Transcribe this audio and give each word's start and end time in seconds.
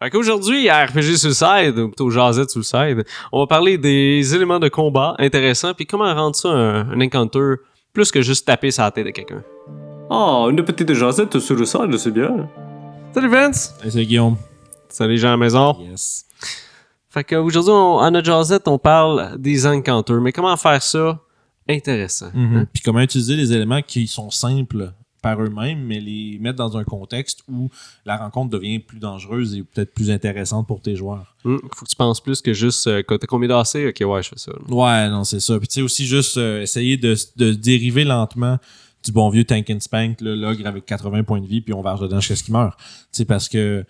Fait 0.00 0.10
qu'aujourd'hui, 0.10 0.68
à 0.68 0.84
RPG 0.86 1.16
Suicide, 1.16 1.76
ou 1.76 1.88
plutôt 1.88 2.08
Jazette 2.10 2.50
Suicide, 2.50 3.04
on 3.32 3.40
va 3.40 3.46
parler 3.48 3.78
des 3.78 4.32
éléments 4.32 4.60
de 4.60 4.68
combat 4.68 5.16
intéressants, 5.18 5.74
puis 5.74 5.86
comment 5.86 6.12
rendre 6.14 6.36
ça 6.36 6.50
un, 6.50 6.90
un 6.92 7.00
encounter 7.00 7.54
plus 7.92 8.12
que 8.12 8.22
juste 8.22 8.46
taper 8.46 8.70
sur 8.70 8.84
la 8.84 8.92
tête 8.92 9.06
de 9.06 9.10
quelqu'un. 9.10 9.42
Oh, 10.08 10.46
une 10.50 10.62
petite 10.64 10.88
le 11.56 11.66
sol, 11.66 11.98
c'est 11.98 12.12
bien. 12.12 12.48
Salut 13.12 13.28
Vince! 13.28 13.74
Hey, 13.82 13.90
c'est 13.90 14.04
Guillaume. 14.06 14.36
Salut 14.88 15.12
les 15.14 15.18
gens 15.18 15.28
à 15.28 15.30
la 15.32 15.36
maison. 15.36 15.76
Yes. 15.80 16.24
Fait 17.10 17.24
qu'aujourd'hui, 17.24 17.72
on- 17.72 17.98
à 17.98 18.08
notre 18.12 18.26
Jazette, 18.26 18.68
on 18.68 18.78
parle 18.78 19.36
des 19.38 19.66
encounters, 19.66 20.20
mais 20.20 20.30
comment 20.30 20.56
faire 20.56 20.80
ça 20.82 21.18
intéressant? 21.68 22.30
Mhm. 22.32 22.66
Puis 22.72 22.82
comment 22.84 23.00
utiliser 23.00 23.34
des 23.36 23.52
éléments 23.52 23.82
qui 23.82 24.06
sont 24.06 24.30
simples 24.30 24.92
par 25.28 25.42
eux-mêmes, 25.42 25.84
mais 25.84 26.00
les 26.00 26.38
mettre 26.40 26.56
dans 26.56 26.76
un 26.78 26.84
contexte 26.84 27.42
où 27.48 27.68
la 28.06 28.16
rencontre 28.16 28.50
devient 28.50 28.78
plus 28.78 28.98
dangereuse 28.98 29.54
et 29.54 29.62
peut-être 29.62 29.92
plus 29.92 30.10
intéressante 30.10 30.66
pour 30.66 30.80
tes 30.80 30.96
joueurs. 30.96 31.36
Hmm, 31.44 31.58
faut 31.74 31.84
que 31.84 31.90
tu 31.90 31.96
penses 31.96 32.22
plus 32.22 32.40
que 32.40 32.54
juste 32.54 32.86
euh, 32.86 33.02
t'as 33.02 33.26
combien? 33.26 33.48
Ok, 33.48 33.74
ouais, 33.74 34.22
je 34.22 34.28
fais 34.30 34.38
ça. 34.38 34.52
Ouais, 34.68 35.08
non, 35.10 35.24
c'est 35.24 35.40
ça. 35.40 35.58
Puis 35.58 35.68
tu 35.68 35.74
sais 35.74 35.82
aussi 35.82 36.06
juste 36.06 36.38
euh, 36.38 36.62
essayer 36.62 36.96
de, 36.96 37.14
de 37.36 37.52
dériver 37.52 38.04
lentement 38.04 38.58
du 39.04 39.12
bon 39.12 39.28
vieux 39.28 39.44
tank 39.44 39.68
and 39.70 39.80
spank, 39.80 40.20
là, 40.20 40.34
l'ogre 40.34 40.66
avec 40.66 40.86
80 40.86 41.22
points 41.24 41.40
de 41.40 41.46
vie, 41.46 41.60
puis 41.60 41.74
on 41.74 41.82
verge 41.82 42.00
dedans 42.00 42.20
jusqu'à 42.20 42.36
ce 42.36 42.42
qu'il 42.42 42.54
meure. 42.54 42.76
Tu 42.78 42.84
sais, 43.12 43.24
parce 43.24 43.48
que 43.48 43.84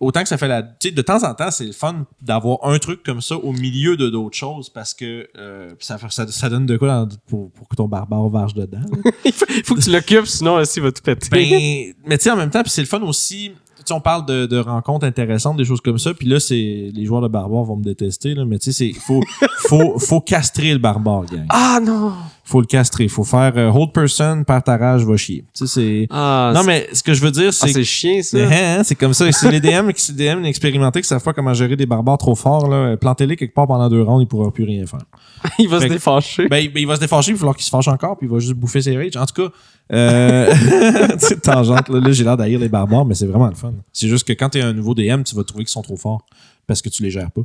autant 0.00 0.22
que 0.22 0.28
ça 0.28 0.38
fait 0.38 0.48
la... 0.48 0.62
Tu 0.62 0.88
sais, 0.88 0.90
de 0.90 1.02
temps 1.02 1.22
en 1.28 1.34
temps, 1.34 1.50
c'est 1.50 1.66
le 1.66 1.72
fun 1.72 2.06
d'avoir 2.22 2.58
un 2.62 2.78
truc 2.78 3.02
comme 3.02 3.20
ça 3.20 3.36
au 3.36 3.52
milieu 3.52 3.96
de 3.96 4.08
d'autres 4.10 4.36
choses, 4.36 4.68
parce 4.68 4.94
que 4.94 5.28
euh, 5.36 5.70
ça, 5.80 5.98
fait- 5.98 6.10
ça, 6.10 6.26
ça 6.26 6.48
donne 6.48 6.66
de 6.66 6.76
quoi 6.76 6.88
dans- 6.88 7.08
pour, 7.28 7.50
pour 7.50 7.68
que 7.68 7.76
ton 7.76 7.88
barbare 7.88 8.28
verge 8.28 8.54
dedans. 8.54 8.80
il 9.24 9.32
faut, 9.32 9.46
faut 9.64 9.74
que 9.74 9.80
tu 9.80 9.90
l'occupes, 9.90 10.26
sinon, 10.26 10.54
aussi, 10.56 10.78
il 10.78 10.82
va 10.82 10.92
tout 10.92 11.02
péter. 11.02 11.28
Ben, 11.30 11.94
mais 12.08 12.18
tu 12.18 12.24
sais, 12.24 12.30
en 12.30 12.36
même 12.36 12.50
temps, 12.50 12.62
c'est 12.66 12.80
le 12.82 12.86
fun 12.86 13.00
aussi. 13.02 13.52
Tu 13.78 13.82
sais, 13.86 13.94
on 13.94 14.00
parle 14.00 14.26
de, 14.26 14.46
de 14.46 14.58
rencontres 14.58 15.06
intéressantes, 15.06 15.56
des 15.56 15.64
choses 15.64 15.80
comme 15.80 15.98
ça. 15.98 16.12
Puis 16.12 16.26
là, 16.26 16.38
c'est 16.40 16.90
les 16.92 17.04
joueurs 17.06 17.22
de 17.22 17.28
barbare 17.28 17.62
vont 17.64 17.76
me 17.76 17.84
détester, 17.84 18.34
là, 18.34 18.44
mais 18.44 18.58
tu 18.58 18.72
sais, 18.72 18.92
c'est 18.92 19.00
faut, 19.00 19.22
faut, 19.68 19.98
faut 19.98 20.20
castrer 20.20 20.72
le 20.72 20.78
barbare, 20.78 21.24
gang. 21.26 21.46
ah 21.48 21.78
non! 21.82 22.12
Faut 22.48 22.62
le 22.62 22.66
castrer. 22.66 23.08
Faut 23.08 23.24
faire 23.24 23.52
euh, 23.56 23.70
hold 23.70 23.92
person, 23.92 24.42
par 24.42 24.64
ta 24.64 24.78
rage, 24.78 25.04
va 25.04 25.18
chier. 25.18 25.44
Tu 25.52 25.66
sais, 25.66 25.74
c'est. 25.74 26.06
Ah, 26.08 26.50
non, 26.54 26.64
mais 26.64 26.88
ce 26.94 27.02
que 27.02 27.12
je 27.12 27.20
veux 27.20 27.30
dire, 27.30 27.48
ah, 27.50 27.52
c'est. 27.52 27.74
c'est 27.74 27.84
chiant, 27.84 28.22
ça. 28.22 28.38
Hein, 28.38 28.48
hein, 28.78 28.82
c'est 28.84 28.94
comme 28.94 29.12
ça. 29.12 29.30
C'est 29.30 29.50
les 29.50 29.60
DM 29.60 29.88
les 29.88 30.14
DM 30.34 30.44
expérimentés 30.46 31.02
qui 31.02 31.08
savent 31.08 31.22
pas 31.22 31.34
comment 31.34 31.52
gérer 31.52 31.76
des 31.76 31.84
barbares 31.84 32.16
trop 32.16 32.34
forts. 32.34 32.66
Là. 32.66 32.96
Plantez-les 32.96 33.36
quelque 33.36 33.52
part 33.52 33.66
pendant 33.66 33.90
deux 33.90 34.00
rounds, 34.00 34.22
ils 34.24 34.26
pourront 34.26 34.50
plus 34.50 34.64
rien 34.64 34.86
faire. 34.86 35.04
il 35.58 35.68
va 35.68 35.76
se 35.78 35.82
Fait 35.82 35.90
défâcher. 35.90 36.48
Ben, 36.48 36.56
il- 36.56 36.72
ben, 36.72 36.80
il 36.80 36.86
va 36.86 36.96
se 36.96 37.00
défâcher, 37.00 37.32
il 37.32 37.34
va 37.34 37.38
falloir 37.40 37.56
qu'il 37.56 37.66
se 37.66 37.70
fâche 37.70 37.88
encore, 37.88 38.16
puis 38.16 38.26
il 38.26 38.32
va 38.32 38.38
juste 38.38 38.54
bouffer 38.54 38.80
ses 38.80 38.96
rages. 38.96 39.16
En 39.18 39.26
tout 39.26 39.42
cas, 39.42 39.52
euh, 39.92 40.50
c'est 41.18 41.42
tangente. 41.42 41.90
Là, 41.90 42.00
Là, 42.00 42.12
j'ai 42.12 42.24
l'air 42.24 42.38
d'haïr 42.38 42.58
les 42.58 42.70
barbares, 42.70 43.04
mais 43.04 43.14
c'est 43.14 43.26
vraiment 43.26 43.48
le 43.48 43.56
fun. 43.56 43.74
C'est 43.92 44.08
juste 44.08 44.26
que 44.26 44.32
quand 44.32 44.48
t'es 44.48 44.62
un 44.62 44.72
nouveau 44.72 44.94
DM, 44.94 45.22
tu 45.22 45.34
vas 45.36 45.44
trouver 45.44 45.64
qu'ils 45.64 45.72
sont 45.72 45.82
trop 45.82 45.96
forts 45.98 46.24
parce 46.66 46.80
que 46.80 46.88
tu 46.88 47.02
les 47.02 47.10
gères 47.10 47.30
pas. 47.30 47.42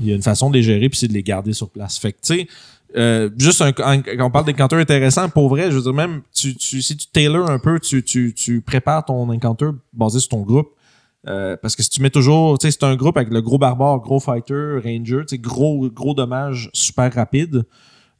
Il 0.00 0.08
y 0.08 0.12
a 0.12 0.16
une 0.16 0.22
façon 0.22 0.50
de 0.50 0.56
les 0.56 0.62
gérer, 0.64 0.88
puis 0.88 0.98
c'est 0.98 1.08
de 1.08 1.12
les 1.12 1.22
garder 1.22 1.52
sur 1.52 1.68
place. 1.70 1.98
Fait 1.98 2.12
que, 2.12 2.18
tu 2.24 2.34
sais, 2.34 2.48
euh, 2.96 3.30
juste 3.38 3.62
quand 3.74 4.02
on 4.18 4.30
parle 4.30 4.46
d'encounter 4.46 4.76
intéressant, 4.76 5.28
pour 5.28 5.48
vrai, 5.48 5.70
je 5.70 5.76
veux 5.76 5.82
dire, 5.82 5.94
même 5.94 6.22
si 6.32 6.56
tu 6.56 6.82
tailor 7.12 7.50
un 7.50 7.58
peu, 7.58 7.78
tu, 7.78 8.02
tu, 8.02 8.62
prépares 8.62 9.04
ton 9.04 9.28
encounter 9.28 9.70
basé 9.92 10.20
sur 10.20 10.30
ton 10.30 10.42
groupe. 10.42 10.70
Euh, 11.28 11.56
parce 11.60 11.76
que 11.76 11.82
si 11.82 11.90
tu 11.90 12.00
mets 12.00 12.10
toujours, 12.10 12.58
tu 12.58 12.66
sais, 12.66 12.70
c'est 12.72 12.84
un 12.84 12.96
groupe 12.96 13.16
avec 13.16 13.30
le 13.30 13.42
gros 13.42 13.58
barbare, 13.58 14.00
gros 14.00 14.20
fighter, 14.20 14.78
ranger, 14.82 15.22
tu 15.28 15.38
gros, 15.38 15.90
gros 15.90 16.14
dommage 16.14 16.70
super 16.72 17.12
rapide. 17.12 17.64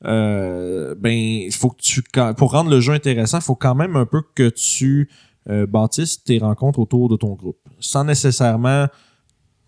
Euh, 0.05 0.95
ben, 0.99 1.13
il 1.13 1.53
faut 1.53 1.71
que 1.71 1.81
tu, 1.81 2.03
pour 2.37 2.53
rendre 2.53 2.71
le 2.71 2.81
jeu 2.81 2.93
intéressant, 2.93 3.39
il 3.39 3.45
faut 3.45 3.55
quand 3.55 3.75
même 3.75 3.97
un 3.97 4.07
peu 4.07 4.23
que 4.35 4.49
tu 4.51 5.09
bâtisses 5.47 6.23
tes 6.23 6.39
rencontres 6.39 6.79
autour 6.79 7.09
de 7.09 7.17
ton 7.17 7.33
groupe, 7.35 7.59
sans 7.81 8.05
nécessairement 8.05 8.87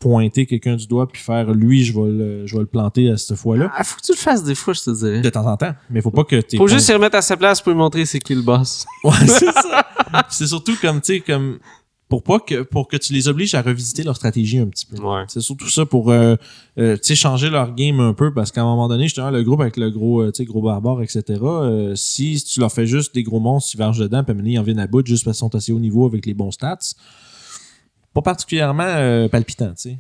pointer 0.03 0.47
quelqu'un 0.47 0.75
du 0.75 0.89
doigt 0.89 1.07
puis 1.07 1.23
faire 1.23 1.53
lui, 1.53 1.85
je 1.85 1.93
vais 1.93 2.11
le, 2.11 2.47
je 2.47 2.55
vais 2.57 2.63
le 2.63 2.67
planter 2.67 3.09
à 3.09 3.17
cette 3.17 3.37
fois-là. 3.37 3.71
Ah, 3.77 3.85
faut 3.85 3.97
que 4.01 4.03
tu 4.05 4.13
le 4.13 4.19
fasses 4.19 4.43
des 4.43 4.57
fois, 4.57 4.75
je 4.75 4.81
te 4.83 4.91
dirais. 4.91 5.21
De 5.21 5.31
temps 5.31 5.47
en 5.47 5.57
temps, 5.57 5.75
mais 5.91 6.01
faut 6.01 6.11
pas 6.11 6.25
que 6.25 6.41
t'es 6.41 6.57
Faut 6.57 6.67
juste 6.67 6.87
se 6.87 6.93
remettre 6.93 7.17
à 7.17 7.23
sa 7.23 7.37
place 7.37 7.61
pour 7.61 7.71
lui 7.71 7.79
montrer 7.79 8.05
c'est 8.05 8.19
qui 8.19 8.35
le 8.35 8.43
boss. 8.43 8.85
Ouais, 9.05 9.13
c'est 9.27 9.53
ça. 9.53 9.87
C'est 10.29 10.47
surtout 10.47 10.77
comme, 10.81 11.01
tu 11.01 11.15
sais, 11.15 11.21
comme, 11.21 11.59
pour 12.09 12.23
pas 12.23 12.41
que, 12.41 12.63
pour 12.63 12.89
que 12.89 12.97
tu 12.97 13.13
les 13.13 13.29
obliges 13.29 13.55
à 13.55 13.63
revisiter 13.63 14.03
leur 14.03 14.17
stratégie 14.17 14.59
un 14.59 14.67
petit 14.67 14.87
peu. 14.87 15.01
Ouais. 15.03 15.25
C'est 15.29 15.41
surtout 15.41 15.69
ça 15.69 15.87
pour, 15.87 16.11
euh, 16.11 16.35
euh, 16.79 16.97
tu 16.97 17.03
sais, 17.05 17.15
changer 17.15 17.49
leur 17.49 17.75
game 17.75 18.01
un 18.01 18.13
peu 18.13 18.35
parce 18.35 18.51
qu'à 18.51 18.61
un 18.61 18.65
moment 18.65 18.89
donné, 18.89 19.05
justement, 19.05 19.31
le 19.31 19.43
groupe 19.43 19.61
avec 19.61 19.77
le 19.77 19.91
gros, 19.91 20.21
euh, 20.21 20.33
tu 20.33 20.39
sais, 20.39 20.45
gros 20.45 20.63
barbare, 20.63 21.03
etc., 21.03 21.23
euh, 21.43 21.95
si 21.95 22.43
tu 22.43 22.61
leur 22.61 22.73
fais 22.73 22.87
juste 22.87 23.15
des 23.15 23.23
gros 23.23 23.41
monstres, 23.41 23.71
ils 23.75 23.79
vergent 23.79 24.01
dedans, 24.01 24.25
puis 24.25 24.35
ils 24.45 24.59
en 24.59 24.63
viennent 24.63 24.81
à 24.81 24.87
bout 24.87 25.07
juste 25.07 25.25
parce 25.25 25.39
qu'ils 25.39 25.49
sont 25.49 25.55
assez 25.55 25.73
haut 25.73 25.81
niveau 25.81 26.07
avec 26.07 26.27
les 26.27 26.35
bons 26.35 26.51
stats, 26.51 26.79
pas 28.15 28.23
particulièrement 28.23 28.85
euh, 28.87 29.29
palpitant, 29.29 29.73
tu 29.75 29.91
sais. 29.91 29.99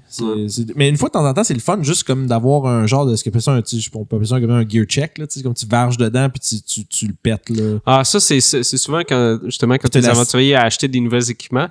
Mais 0.77 0.89
une 0.89 0.97
fois 0.97 1.09
de 1.09 1.13
temps 1.15 1.27
en 1.27 1.33
temps, 1.33 1.45
c'est 1.45 1.55
le 1.55 1.61
fun 1.61 1.83
juste 1.83 2.05
comme 2.05 2.27
d'avoir 2.27 2.67
un 2.67 2.87
genre 2.87 3.07
de 3.07 3.17
ce 3.17 3.25
qu'on 3.25 3.31
appelle 3.31 3.43
ça 3.43 3.53
un, 3.53 3.63
on 3.95 4.05
peut 4.05 4.17
appeler 4.17 4.29
ça 4.29 4.41
comme 4.41 4.51
un 4.51 4.69
gear 4.69 4.85
check, 4.85 5.19
là, 5.19 5.27
tu 5.27 5.39
sais, 5.39 5.43
comme 5.43 5.55
tu 5.55 5.67
varges 5.67 5.97
dedans 5.97 6.29
puis 6.29 6.41
tu, 6.41 6.61
tu, 6.63 6.85
tu 6.87 7.07
le 7.07 7.15
pètes, 7.15 7.49
là. 7.51 7.79
Ah, 7.87 8.05
ça, 8.05 8.21
c'est 8.21 8.41
c'est 8.41 8.63
souvent 8.77 9.01
quand, 9.01 9.39
justement, 9.45 9.75
quand 9.75 9.89
t'es 9.89 10.01
aventurier 10.13 10.55
à 10.55 10.63
acheter 10.65 10.89
des 10.89 11.01
nouveaux 11.01 11.19
équipements. 11.21 11.69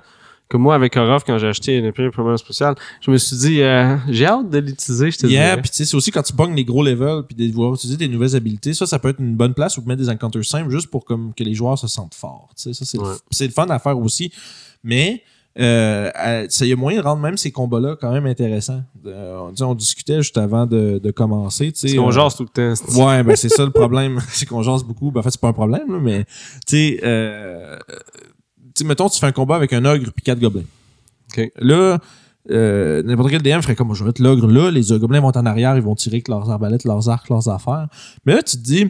Comme 0.48 0.60
moi, 0.62 0.74
avec 0.74 0.94
Orof, 0.98 1.22
quand 1.24 1.38
j'ai 1.38 1.46
acheté 1.46 1.78
une 1.78 1.86
épée 1.86 2.10
première 2.10 2.38
spéciale, 2.38 2.74
je 3.00 3.10
me 3.10 3.16
suis 3.16 3.36
dit, 3.38 3.62
euh, 3.62 3.96
j'ai 4.10 4.26
hâte 4.26 4.50
de 4.50 4.58
l'utiliser, 4.58 5.10
je 5.10 5.16
te 5.16 5.26
Yeah, 5.26 5.56
puis 5.62 5.70
tu 5.70 5.76
sais, 5.76 5.84
c'est 5.86 5.96
aussi 5.96 6.10
quand 6.10 6.22
tu 6.22 6.34
pognes 6.34 6.54
les 6.54 6.64
gros 6.66 6.82
levels 6.82 7.22
puis 7.26 7.34
de 7.34 7.50
vouloir 7.54 7.72
utiliser 7.72 7.96
des 7.96 8.08
nouvelles 8.08 8.36
habiletés, 8.36 8.74
ça, 8.74 8.84
ça 8.84 8.98
peut 8.98 9.08
être 9.08 9.20
une 9.20 9.34
bonne 9.34 9.54
place 9.54 9.78
où 9.78 9.82
mettre 9.86 10.02
des 10.02 10.10
encounters 10.10 10.44
simples 10.44 10.70
juste 10.70 10.88
pour 10.88 11.06
comme 11.06 11.32
que 11.34 11.42
les 11.42 11.54
joueurs 11.54 11.78
se 11.78 11.86
sentent 11.88 12.14
forts. 12.14 12.50
Tu 12.54 12.64
sais, 12.64 12.74
ça, 12.74 12.84
c'est 12.84 12.98
le- 12.98 13.16
c'est 13.30 13.46
le 13.46 13.52
fun 13.52 13.66
à 13.70 13.78
faire 13.78 13.96
aussi. 13.98 14.30
Mais 14.84 15.22
euh, 15.58 16.10
à- 16.14 16.48
ça 16.48 16.64
y 16.64 16.72
a 16.72 16.76
moyen 16.76 17.00
de 17.00 17.04
rendre 17.04 17.20
même 17.22 17.36
ces 17.36 17.50
combats-là 17.50 17.96
quand 18.00 18.10
même 18.12 18.26
intéressants. 18.26 18.82
Euh, 19.06 19.50
on, 19.58 19.64
on 19.64 19.74
discutait 19.74 20.18
juste 20.22 20.38
avant 20.38 20.66
de, 20.66 20.98
de 21.02 21.10
commencer. 21.10 21.72
Parce 21.80 21.94
qu'on 21.94 22.08
euh, 22.08 22.12
jase 22.12 22.36
tout 22.36 22.44
le 22.44 22.48
temps. 22.48 22.74
c'est- 22.74 23.02
Ouais, 23.02 23.22
ben 23.22 23.36
c'est 23.36 23.48
ça 23.50 23.64
le 23.64 23.70
problème, 23.70 24.18
c'est 24.30 24.46
qu'on 24.46 24.62
jase 24.62 24.82
beaucoup. 24.84 25.10
Ben, 25.10 25.20
en 25.20 25.22
fait, 25.22 25.30
c'est 25.30 25.40
pas 25.40 25.48
un 25.48 25.52
problème, 25.52 25.90
là, 25.92 25.98
mais 26.00 26.24
tu 26.24 26.76
sais, 26.76 27.00
euh, 27.04 27.76
tu 27.88 28.70
sais, 28.76 28.84
mettons, 28.84 29.08
tu 29.08 29.18
fais 29.20 29.26
un 29.26 29.32
combat 29.32 29.56
avec 29.56 29.72
un 29.72 29.84
ogre 29.84 30.10
puis 30.14 30.22
quatre 30.24 30.40
gobelins. 30.40 30.64
Ok. 31.36 31.50
Là, 31.60 31.98
euh, 32.50 33.02
n'importe 33.04 33.30
quel 33.30 33.42
DM 33.42 33.60
ferait 33.60 33.76
comme 33.76 33.94
je 33.94 34.02
vais 34.04 34.10
l'ogre 34.18 34.48
là, 34.50 34.70
les 34.70 34.82
gobelins 34.98 35.20
vont 35.20 35.28
en 35.28 35.46
arrière, 35.46 35.76
ils 35.76 35.82
vont 35.82 35.94
tirer 35.94 36.16
avec 36.16 36.28
leurs 36.28 36.50
arbalètes, 36.50 36.84
leurs 36.84 37.08
arcs, 37.08 37.28
leurs 37.28 37.48
affaires. 37.48 37.86
Mais 38.26 38.34
là, 38.34 38.42
tu 38.42 38.56
te 38.56 38.62
dis, 38.62 38.86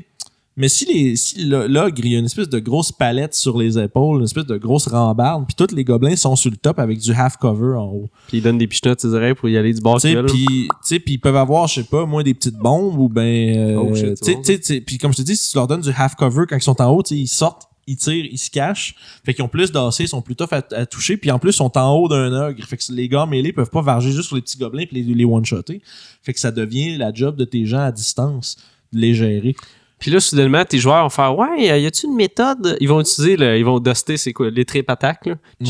mais 0.56 0.68
si 0.68 0.84
les 0.84 1.16
si 1.16 1.44
l'ogre, 1.46 2.04
il 2.04 2.12
y 2.12 2.16
a 2.16 2.18
une 2.18 2.26
espèce 2.26 2.48
de 2.48 2.58
grosse 2.58 2.92
palette 2.92 3.34
sur 3.34 3.56
les 3.56 3.78
épaules, 3.78 4.18
une 4.18 4.24
espèce 4.24 4.44
de 4.44 4.58
grosse 4.58 4.86
rambarde, 4.86 5.46
puis 5.46 5.54
tous 5.54 5.74
les 5.74 5.84
gobelins 5.84 6.16
sont 6.16 6.36
sur 6.36 6.50
le 6.50 6.58
top 6.58 6.78
avec 6.78 6.98
du 6.98 7.12
half 7.12 7.38
cover 7.38 7.76
en 7.78 7.86
haut. 7.86 8.10
Puis 8.28 8.38
il 8.38 8.42
donne 8.42 8.58
des 8.58 8.66
pichenottes 8.66 9.00
ses 9.00 9.14
oreilles 9.14 9.34
pour 9.34 9.48
y 9.48 9.56
aller 9.56 9.72
du 9.72 9.80
bord 9.80 9.98
puis 10.98 11.14
ils 11.14 11.20
peuvent 11.20 11.36
avoir, 11.36 11.68
je 11.68 11.76
sais 11.76 11.84
pas, 11.84 12.04
moi, 12.04 12.22
des 12.22 12.34
petites 12.34 12.56
bombes 12.56 12.98
ou 12.98 13.08
ben, 13.08 13.78
puis 14.86 14.98
comme 14.98 15.12
je 15.12 15.18
te 15.18 15.22
dis, 15.22 15.36
si 15.36 15.50
tu 15.50 15.56
leur 15.56 15.66
donnes 15.66 15.80
du 15.80 15.90
half 15.90 16.16
cover 16.16 16.44
quand 16.48 16.56
ils 16.56 16.62
sont 16.62 16.80
en 16.82 16.90
haut, 16.90 17.02
ils 17.10 17.28
sortent, 17.28 17.69
ils 17.86 17.96
tirent, 17.96 18.26
ils 18.30 18.38
se 18.38 18.50
cachent, 18.50 18.94
fait 19.24 19.32
qu'ils 19.32 19.44
ont 19.44 19.48
plus 19.48 19.72
d'AC, 19.72 20.00
ils 20.00 20.08
sont 20.08 20.22
plus 20.22 20.36
tough 20.36 20.52
à, 20.52 20.62
à 20.72 20.86
toucher, 20.86 21.16
puis 21.16 21.30
en 21.30 21.38
plus 21.38 21.50
ils 21.50 21.54
sont 21.54 21.76
en 21.78 21.96
haut 21.96 22.08
d'un 22.08 22.32
ogre, 22.32 22.62
fait 22.64 22.76
que 22.76 22.92
les 22.92 23.08
gars 23.08 23.26
mêlés 23.26 23.52
peuvent 23.52 23.70
pas 23.70 23.82
varger 23.82 24.12
juste 24.12 24.28
sur 24.28 24.36
les 24.36 24.42
petits 24.42 24.58
gobelins 24.58 24.84
puis 24.86 25.02
les, 25.02 25.14
les 25.14 25.24
one 25.24 25.44
shotter, 25.44 25.80
fait 26.22 26.32
que 26.34 26.40
ça 26.40 26.50
devient 26.50 26.96
la 26.96 27.12
job 27.12 27.36
de 27.36 27.44
tes 27.44 27.64
gens 27.64 27.80
à 27.80 27.90
distance 27.90 28.56
de 28.92 28.98
les 29.00 29.14
gérer. 29.14 29.56
Puis 30.02 30.10
là, 30.10 30.18
soudainement, 30.18 30.64
tes 30.64 30.78
joueurs 30.78 31.04
vont 31.04 31.10
faire 31.10 31.38
Ouais, 31.38 31.80
y 31.80 31.86
a-tu 31.86 32.06
une 32.06 32.16
méthode? 32.16 32.76
Ils 32.80 32.88
vont 32.88 33.00
utiliser, 33.00 33.36
le, 33.36 33.56
ils 33.56 33.64
vont 33.64 33.78
duster, 33.78 34.16
c'est 34.16 34.32
quoi 34.32 34.50
Les 34.50 34.64
trip 34.64 34.90
attaques, 34.90 35.26
là. 35.26 35.34
Ouais. 35.60 35.68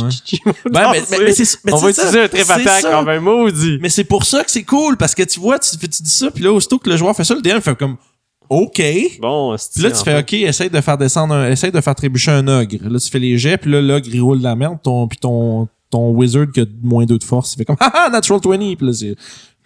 Ben, 0.73 0.91
mais, 0.91 1.03
mais- 1.11 1.19
mais 1.19 1.33
c'est 1.35 1.59
On 1.71 1.77
va 1.77 1.93
ça, 1.93 2.01
utiliser 2.01 2.21
un 2.23 2.29
trip 2.29 2.49
attaque 2.51 2.85
en 2.87 3.07
un 3.07 3.21
maudit. 3.21 3.79
Mais 3.83 3.91
c'est 3.91 4.05
pour 4.05 4.25
ça 4.25 4.43
que 4.43 4.51
c'est 4.51 4.63
cool 4.63 4.97
parce 4.97 5.15
que 5.15 5.23
tu 5.23 5.39
vois, 5.39 5.59
tu, 5.59 5.77
tu 5.77 5.87
dis 5.87 6.09
ça, 6.09 6.31
puis 6.31 6.43
là 6.43 6.51
aussitôt 6.51 6.79
que 6.79 6.89
le 6.89 6.97
joueur 6.97 7.15
fait 7.15 7.25
ça, 7.25 7.35
le 7.35 7.43
DM 7.43 7.61
fait 7.61 7.77
comme 7.77 7.99
OK. 8.49 8.83
Bon, 9.21 9.55
Puis 9.75 9.83
là, 9.83 9.91
tu 9.91 10.03
fais 10.03 10.19
OK, 10.19 10.33
essaye 10.33 10.71
de 10.71 10.81
faire 10.81 10.97
descendre 10.97 11.35
un, 11.35 11.51
essaye 11.51 11.71
de 11.71 11.81
faire 11.83 11.95
trébucher 11.95 12.31
un 12.31 12.49
ogre. 12.49 12.89
Là, 12.89 12.99
tu 12.99 13.11
fais 13.11 13.19
les 13.19 13.37
jets, 13.37 13.59
puis 13.59 13.71
là, 13.71 13.83
l'ogre, 13.83 14.09
il 14.11 14.23
roule 14.23 14.39
de 14.39 14.45
la 14.45 14.57
merde, 14.57 14.79
ton, 14.83 15.07
puis 15.09 15.19
ton, 15.19 15.69
ton 15.91 16.09
wizard 16.13 16.47
qui 16.55 16.63
a 16.63 16.65
moins 16.83 17.05
2 17.05 17.19
de 17.19 17.25
force, 17.25 17.53
il 17.53 17.59
fait 17.59 17.65
comme 17.67 17.77
Haha, 17.81 18.09
natural 18.09 18.41
20. 18.43 18.57
Puis 18.77 18.87
là, 18.87 18.93
c'est 18.95 19.15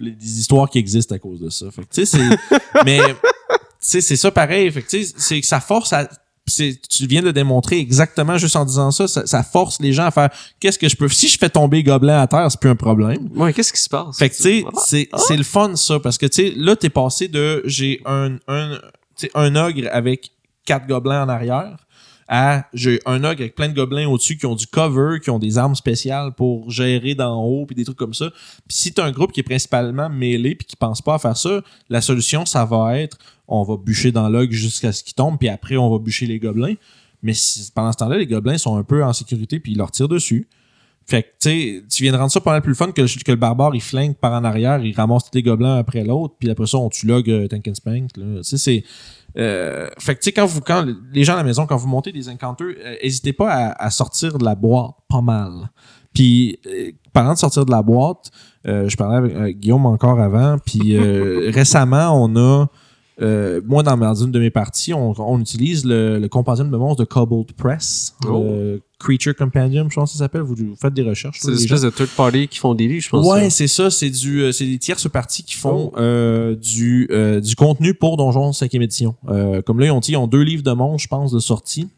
des 0.01 0.41
histoires 0.41 0.69
qui 0.69 0.79
existent 0.79 1.15
à 1.15 1.19
cause 1.21 1.39
de 1.39 1.51
ça. 1.51 1.67
Fait 1.71 1.83
que, 1.83 1.89
tu 1.95 2.05
sais, 2.05 2.19
c'est. 2.19 2.59
mais, 2.85 2.99
sais, 3.91 4.01
c'est 4.01 4.17
ça 4.17 4.31
pareil. 4.31 4.71
Fait 4.71 4.83
que, 4.83 4.89
c'est 5.17 5.41
que 5.41 5.47
ça 5.47 5.61
force 5.61 5.93
à. 5.93 6.09
Tu 6.49 7.07
viens 7.09 7.23
de 7.23 7.33
démontrer 7.33 7.79
exactement 7.81 8.39
juste 8.39 8.55
en 8.55 8.65
disant 8.65 8.93
ça, 8.93 9.09
ça, 9.09 9.27
ça 9.27 9.43
force 9.43 9.81
les 9.81 9.93
gens 9.93 10.05
à 10.07 10.11
faire 10.13 10.31
qu'est-ce 10.61 10.79
que 10.79 10.89
je 10.89 10.95
peux. 10.95 11.09
Si 11.09 11.27
je 11.27 11.37
fais 11.39 11.51
tomber 11.51 11.83
gobelin 11.83 12.21
à 12.21 12.29
terre, 12.29 12.47
c'est 12.49 12.61
plus 12.61 12.71
un 12.71 12.77
problème. 12.77 13.29
Ouais, 13.35 13.53
qu'est-ce 13.53 13.73
qui 13.73 13.81
se 13.83 13.89
passe? 13.89 14.17
Fait 14.17 14.31
que, 14.31 14.37
tu 14.37 14.43
sais, 14.43 14.65
Ah, 14.65 14.71
c'est, 14.85 15.09
c'est 15.17 15.37
le 15.37 15.43
fun, 15.43 15.75
ça, 15.75 15.99
parce 15.99 16.19
que, 16.19 16.27
tu 16.27 16.37
sais, 16.51 16.55
là, 16.57 16.77
t'es 16.77 16.89
passé 16.89 17.27
de 17.27 17.63
j'ai 17.65 18.01
un, 18.07 18.37
un, 18.47 18.79
tu 19.17 19.27
sais, 19.27 19.31
un 19.35 19.57
ogre 19.57 19.89
avec 19.91 20.31
quatre 20.65 20.87
gobelins 20.87 21.25
en 21.25 21.29
arrière 21.29 21.77
à 22.29 22.67
j'ai 22.73 23.01
un 23.07 23.23
ogre 23.25 23.41
avec 23.43 23.55
plein 23.55 23.69
de 23.69 23.75
gobelins 23.75 24.09
au-dessus 24.09 24.37
qui 24.37 24.47
ont 24.47 24.55
du 24.55 24.67
cover, 24.67 25.19
qui 25.23 25.31
ont 25.31 25.39
des 25.39 25.59
armes 25.59 25.75
spéciales 25.75 26.33
pour 26.35 26.71
gérer 26.71 27.15
d'en 27.15 27.43
haut, 27.43 27.67
puis 27.67 27.77
des 27.77 27.85
trucs 27.85 27.97
comme 27.99 28.15
ça. 28.15 28.31
Puis 28.69 28.77
si 28.77 28.93
t'as 28.93 29.05
un 29.05 29.13
groupe 29.13 29.33
qui 29.33 29.41
est 29.41 29.45
principalement 29.45 30.09
mêlé 30.09 30.55
puis 30.55 30.67
qui 30.67 30.77
pense 30.77 31.03
pas 31.03 31.15
à 31.15 31.19
faire 31.19 31.37
ça, 31.37 31.61
la 31.89 32.01
solution, 32.01 32.45
ça 32.47 32.65
va 32.65 32.99
être 32.99 33.17
on 33.49 33.63
va 33.63 33.77
bûcher 33.77 34.11
dans 34.11 34.29
l'ogre 34.29 34.53
jusqu'à 34.53 34.91
ce 34.91 35.05
qu'il 35.05 35.15
tombe, 35.15 35.39
puis 35.39 35.49
après, 35.49 35.77
on 35.77 35.89
va 35.89 35.99
bûcher 35.99 36.27
les 36.27 36.41
gobelins. 36.41 36.75
Mais 37.23 37.33
si- 37.33 37.71
pendant 37.73 37.93
ce 37.93 37.99
temps-là, 37.99 38.19
les 38.19 38.27
gobelins 38.27 38.59
sont 38.59 38.77
un 38.77 38.83
peu 38.83 39.05
en 39.05 39.13
sécurité, 39.13 39.61
puis 39.61 39.71
ils 39.73 39.79
leur 39.79 39.93
tirent 39.93 40.09
dessus. 40.09 40.49
Fait 41.09 41.23
que, 41.23 41.29
tu 41.29 41.49
sais, 41.51 41.85
tu 41.89 42.03
viens 42.03 42.11
de 42.11 42.17
rendre 42.17 42.33
ça 42.33 42.41
pas 42.41 42.51
mal 42.51 42.63
plus 42.63 42.75
fun 42.75 42.91
que, 42.91 43.03
le- 43.03 43.23
que 43.25 43.33
barbare, 43.37 43.77
il 43.77 43.81
flingue 43.81 44.17
par 44.17 44.33
en 44.33 44.43
arrière, 44.43 44.85
il 44.85 44.93
ramasse 44.97 45.25
tous 45.31 45.37
les 45.37 45.45
gobelins 45.45 45.77
après 45.77 46.03
l'autre, 46.03 46.35
puis 46.41 46.51
après 46.51 46.67
ça, 46.67 46.79
on 46.79 46.89
tue 46.89 47.07
log 47.07 47.31
euh, 47.31 47.47
Tank 47.47 47.69
and 47.69 47.75
Spank. 47.77 48.13
Tu 48.15 48.21
sais, 48.43 48.59
c'est... 48.59 48.83
Euh, 49.39 49.89
fait 49.99 50.15
que, 50.15 50.21
tu 50.21 50.25
sais, 50.25 50.33
quand 50.33 50.47
vous, 50.47 50.61
quand 50.61 50.87
les 51.13 51.25
gens 51.25 51.35
à 51.35 51.37
la 51.37 51.45
maison, 51.45 51.67
quand 51.67 51.77
vous 51.77 51.89
montez 51.89 52.13
des 52.13 52.29
incanteurs, 52.29 52.69
euh, 52.69 52.97
n'hésitez 53.03 53.33
pas 53.33 53.51
à, 53.51 53.85
à 53.85 53.91
sortir 53.91 54.39
de 54.39 54.45
la 54.45 54.55
boîte 54.55 54.93
pas 55.09 55.21
mal. 55.21 55.71
Puis, 56.15 56.59
euh, 56.67 56.93
parlant 57.13 57.35
de 57.35 57.39
sortir 57.39 57.67
de 57.67 57.71
la 57.71 57.83
boîte, 57.83 58.31
euh, 58.67 58.89
je 58.89 58.97
parlais 58.97 59.17
avec 59.17 59.35
euh, 59.37 59.51
Guillaume 59.51 59.87
encore 59.87 60.19
avant, 60.19 60.57
puis 60.59 60.97
euh, 60.97 61.51
récemment, 61.55 62.13
on 62.23 62.37
a... 62.37 62.67
euh, 63.23 63.61
moi, 63.65 63.83
dans, 63.83 63.97
ma- 63.97 64.07
dans 64.09 64.15
une 64.25 64.31
de 64.31 64.39
mes 64.39 64.51
parties, 64.51 64.93
on, 64.93 65.15
on 65.19 65.41
utilise 65.41 65.85
le, 65.85 66.19
le 66.19 66.29
compendium 66.29 66.71
de 66.71 66.77
monstres 66.77 67.01
de 67.03 67.09
Cobalt 67.09 67.53
Press, 67.55 68.15
Oh. 68.27 68.43
euh, 68.45 68.79
Creature 68.99 69.35
Compendium, 69.35 69.91
je 69.91 69.95
pense 69.97 70.13
que 70.13 70.19
ça 70.19 70.25
s'appelle. 70.25 70.43
Vous, 70.43 70.55
vous 70.55 70.77
faites 70.81 70.95
des 70.95 71.03
recherches. 71.03 71.39
C'est 71.41 71.51
des 71.51 71.57
gens. 71.59 71.65
espèces 71.77 71.83
de 71.83 71.91
third 71.91 72.09
party 72.17 72.49
qui 72.49 72.59
font 72.59 72.75
des 72.75 72.89
lits, 72.89 73.01
je 73.01 73.09
pense. 73.11 73.27
Ouais, 73.27 73.51
c'est 73.51 73.69
ça. 73.69 73.91
C'est 73.91 74.11
du, 74.11 74.41
euh, 74.43 74.53
c'est 74.53 74.67
des 74.67 74.79
tierces 74.79 75.09
parties 75.09 75.43
qui 75.45 75.55
font 75.55 75.93
Oh. 75.95 75.99
euh, 75.99 76.55
du, 76.57 77.09
euh, 77.11 77.41
du 77.41 77.55
contenu 77.57 77.95
pour 77.95 78.17
Donjon 78.17 78.51
5e 78.53 78.83
édition. 78.83 79.15
Euh, 79.29 79.61
comme 79.63 79.81
là, 79.81 79.87
ils 79.87 79.91
ont, 79.91 80.01
dit, 80.01 80.13
ils 80.13 80.17
ont 80.17 80.27
deux 80.27 80.43
livres 80.43 80.63
de 80.63 80.73
monstres, 80.73 81.03
je 81.05 81.09
pense, 81.09 81.33
de 81.33 81.39
sortie. 81.39 81.89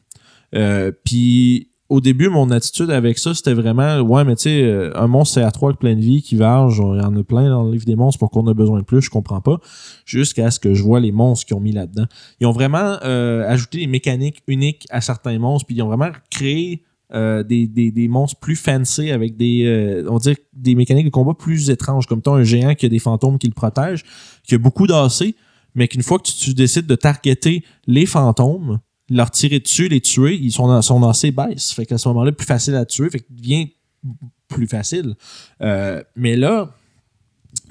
Euh, 0.54 0.92
Puis 1.04 1.68
au 1.88 2.00
début, 2.00 2.28
mon 2.28 2.50
attitude 2.50 2.90
avec 2.90 3.18
ça, 3.18 3.34
c'était 3.34 3.54
vraiment, 3.54 4.00
ouais, 4.00 4.24
mais 4.24 4.36
tu 4.36 4.42
sais, 4.42 4.62
euh, 4.62 4.92
un 4.94 5.06
monstre 5.06 5.34
c'est 5.34 5.42
à 5.42 5.50
3 5.50 5.70
avec 5.70 5.80
plein 5.80 5.94
de 5.94 6.00
vie 6.00 6.22
qui 6.22 6.36
varge, 6.36 6.78
il 6.78 7.00
y 7.00 7.04
en 7.04 7.16
a 7.16 7.22
plein 7.24 7.48
dans 7.48 7.64
le 7.64 7.72
livre 7.72 7.86
des 7.86 7.96
monstres 7.96 8.18
pour 8.18 8.30
qu'on 8.30 8.46
a 8.46 8.54
besoin 8.54 8.80
de 8.80 8.84
plus, 8.84 9.00
je 9.00 9.10
comprends 9.10 9.40
pas. 9.40 9.58
Jusqu'à 10.04 10.50
ce 10.50 10.60
que 10.60 10.74
je 10.74 10.82
vois 10.82 11.00
les 11.00 11.12
monstres 11.12 11.46
qu'ils 11.46 11.56
ont 11.56 11.60
mis 11.60 11.72
là-dedans. 11.72 12.04
Ils 12.40 12.46
ont 12.46 12.52
vraiment 12.52 12.98
euh, 13.04 13.48
ajouté 13.48 13.78
des 13.78 13.86
mécaniques 13.86 14.42
uniques 14.46 14.86
à 14.90 15.00
certains 15.00 15.38
monstres, 15.38 15.66
puis 15.66 15.76
ils 15.76 15.82
ont 15.82 15.88
vraiment 15.88 16.10
créé 16.30 16.82
euh, 17.14 17.42
des, 17.42 17.66
des, 17.66 17.90
des 17.90 18.06
monstres 18.06 18.38
plus 18.38 18.54
fancy 18.54 19.10
avec 19.10 19.34
des 19.38 19.64
euh, 19.64 20.04
on 20.10 20.18
dirait 20.18 20.36
des 20.52 20.74
mécaniques 20.74 21.06
de 21.06 21.10
combat 21.10 21.32
plus 21.32 21.70
étranges 21.70 22.06
comme 22.06 22.20
toi 22.20 22.36
un 22.36 22.42
géant 22.42 22.74
qui 22.74 22.84
a 22.84 22.90
des 22.90 22.98
fantômes 22.98 23.38
qui 23.38 23.46
le 23.46 23.54
protègent 23.54 24.04
qui 24.46 24.54
a 24.54 24.58
beaucoup 24.58 24.86
d'AC 24.86 25.34
mais 25.74 25.88
qu'une 25.88 26.02
fois 26.02 26.18
que 26.18 26.24
tu 26.24 26.52
décides 26.52 26.84
de 26.84 26.94
targeter 26.96 27.64
les 27.86 28.04
fantômes 28.04 28.78
leur 29.10 29.30
tirer 29.30 29.60
dessus 29.60 29.88
les 29.88 30.00
tuer 30.00 30.36
ils 30.36 30.52
sont 30.52 30.82
son 30.82 31.02
AC 31.08 31.32
baisse 31.34 31.72
fait 31.72 31.86
qu'à 31.86 31.98
ce 31.98 32.08
moment-là 32.08 32.32
plus 32.32 32.46
facile 32.46 32.74
à 32.74 32.84
tuer 32.84 33.10
fait 33.10 33.20
qu'il 33.20 33.36
devient 33.36 33.68
plus 34.48 34.66
facile 34.66 35.14
Euh, 35.62 36.02
mais 36.16 36.36
là 36.36 36.70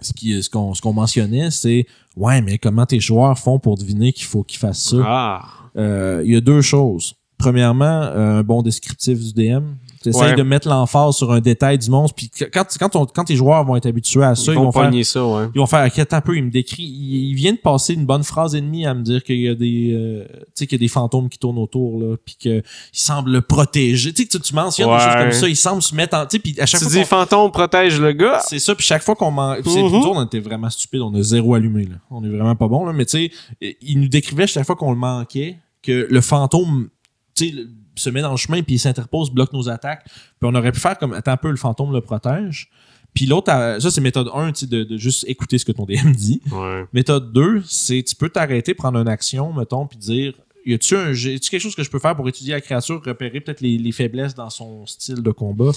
ce 0.01 0.11
ce 0.41 0.49
qu'on 0.49 0.73
ce 0.73 0.81
qu'on 0.81 0.93
mentionnait 0.93 1.51
c'est 1.51 1.85
ouais 2.15 2.41
mais 2.41 2.57
comment 2.57 2.85
tes 2.85 2.99
joueurs 2.99 3.37
font 3.37 3.59
pour 3.59 3.77
deviner 3.77 4.13
qu'il 4.13 4.25
faut 4.25 4.43
qu'ils 4.43 4.59
fassent 4.59 4.89
ça? 4.89 4.97
Ah. 5.03 5.45
euh, 5.77 6.21
il 6.25 6.31
y 6.33 6.35
a 6.35 6.41
deux 6.41 6.61
choses. 6.61 7.15
Premièrement, 7.37 7.85
euh, 7.85 8.39
un 8.39 8.43
bon 8.43 8.63
descriptif 8.63 9.19
du 9.19 9.31
DM. 9.33 9.75
Tu 10.11 10.17
Ouais. 10.17 10.35
de 10.35 10.43
mettre 10.43 10.67
l'emphase 10.67 11.15
sur 11.15 11.31
un 11.31 11.39
détail 11.39 11.77
du 11.77 11.89
monstre. 11.89 12.15
Puis 12.15 12.29
quand, 12.53 12.63
quand, 12.79 12.95
on- 12.95 13.05
quand 13.05 13.23
tes 13.23 13.35
joueurs 13.35 13.63
vont 13.65 13.75
être 13.75 13.85
habitués 13.85 14.23
à 14.23 14.35
ça, 14.35 14.51
Ils 14.51 14.55
ils, 14.55 14.59
vont 14.59 14.71
faire. 14.71 14.91
ça, 15.05 15.25
ouais. 15.25 15.45
Ils 15.53 15.59
vont 15.59 15.65
faire, 15.65 15.79
attends 15.81 16.17
un 16.17 16.21
peu, 16.21 16.37
il 16.37 16.43
me 16.45 16.49
décrit, 16.51 16.83
il, 16.83 17.29
il 17.29 17.33
vient 17.33 17.53
de 17.53 17.57
passer 17.57 17.93
une 17.93 18.05
bonne 18.05 18.23
phrase 18.23 18.55
et 18.55 18.61
demie 18.61 18.85
à 18.85 18.93
me 18.93 19.01
dire 19.03 19.23
qu'il 19.23 19.39
y 19.41 19.47
a 19.47 19.55
des, 19.55 19.91
euh, 19.93 20.25
tu 20.27 20.35
sais, 20.55 20.67
qu'il 20.67 20.77
y 20.79 20.81
a 20.81 20.85
des 20.85 20.87
fantômes 20.87 21.29
qui 21.29 21.37
tournent 21.39 21.57
autour, 21.57 21.99
là, 21.99 22.15
puis 22.23 22.35
qu'il 22.39 22.63
semble 22.91 23.31
le 23.31 23.41
protéger. 23.41 24.13
Tu 24.13 24.23
sais, 24.23 24.27
que 24.27 24.37
tu, 24.37 24.39
tu 24.41 24.53
mentionnes 24.55 24.87
des 24.87 24.93
Ouais. 24.93 24.99
choses 24.99 25.13
comme 25.15 25.31
ça, 25.31 25.47
il 25.49 25.55
semble 25.55 25.81
se 25.81 25.95
mettre 25.95 26.17
en, 26.17 26.25
tu 26.25 26.37
sais, 26.37 26.39
puis 26.39 26.55
à 26.59 26.65
chaque 26.65 26.79
Tu 26.81 26.87
fois 26.89 26.95
dis 27.01 27.03
fantôme 27.05 27.51
protège 27.51 27.99
le 27.99 28.11
gars. 28.13 28.39
c'est 28.47 28.59
ça, 28.59 28.75
puis 28.75 28.85
chaque 28.85 29.03
fois 29.03 29.15
qu'on 29.15 29.31
m'en. 29.31 29.55
nous 29.63 29.77
autres, 29.77 30.09
on 30.11 30.23
était 30.25 30.39
vraiment 30.39 30.69
stupides, 30.69 31.01
on 31.01 31.13
a 31.15 31.21
zéro 31.21 31.55
allumé, 31.55 31.85
là. 31.85 31.95
On 32.11 32.23
est 32.23 32.29
vraiment 32.29 32.55
pas 32.55 32.67
bon, 32.67 32.85
là. 32.85 32.93
Mais 32.93 33.05
tu 33.05 33.29
sais, 33.29 33.75
il 33.81 33.99
nous 34.01 34.07
décrivait 34.07 34.47
chaque 34.47 34.65
fois 34.65 34.75
qu'on 34.75 34.91
le 34.91 34.97
manquait 34.97 35.57
que 35.83 36.07
le 36.09 36.21
fantôme, 36.21 36.89
tu 37.35 37.49
sais, 37.49 37.55
se 38.01 38.09
met 38.09 38.21
dans 38.21 38.31
le 38.31 38.37
chemin, 38.37 38.61
puis 38.63 38.75
il 38.75 38.79
s'interpose, 38.79 39.31
bloque 39.31 39.53
nos 39.53 39.69
attaques. 39.69 40.05
Puis 40.05 40.49
on 40.49 40.55
aurait 40.55 40.71
pu 40.71 40.79
faire 40.79 40.97
comme, 40.97 41.13
attends 41.13 41.31
un 41.31 41.37
peu, 41.37 41.49
le 41.49 41.57
fantôme 41.57 41.91
le 41.93 42.01
protège. 42.01 42.69
Puis 43.13 43.25
l'autre, 43.25 43.51
euh, 43.51 43.79
ça 43.79 43.89
c'est 43.89 44.01
méthode 44.01 44.29
1, 44.33 44.51
tu 44.51 44.59
sais, 44.59 44.65
de, 44.67 44.83
de 44.83 44.97
juste 44.97 45.25
écouter 45.27 45.57
ce 45.57 45.65
que 45.65 45.71
ton 45.71 45.85
DM 45.85 46.11
dit. 46.11 46.41
Ouais. 46.51 46.85
Méthode 46.93 47.33
2, 47.33 47.63
c'est 47.65 48.03
tu 48.03 48.15
peux 48.15 48.29
t'arrêter, 48.29 48.73
prendre 48.73 48.99
une 48.99 49.07
action, 49.07 49.53
mettons, 49.53 49.87
puis 49.87 49.97
dire 49.97 50.33
y 50.67 50.73
a-tu 50.73 50.95
quelque 50.95 51.59
chose 51.59 51.75
que 51.75 51.83
je 51.83 51.89
peux 51.89 51.99
faire 51.99 52.15
pour 52.15 52.27
étudier 52.27 52.53
la 52.53 52.61
créature, 52.61 53.01
repérer 53.03 53.39
peut-être 53.39 53.61
les, 53.61 53.77
les 53.77 53.91
faiblesses 53.93 54.35
dans 54.35 54.49
son 54.49 54.85
style 54.85 55.23
de 55.23 55.31
combat? 55.31 55.71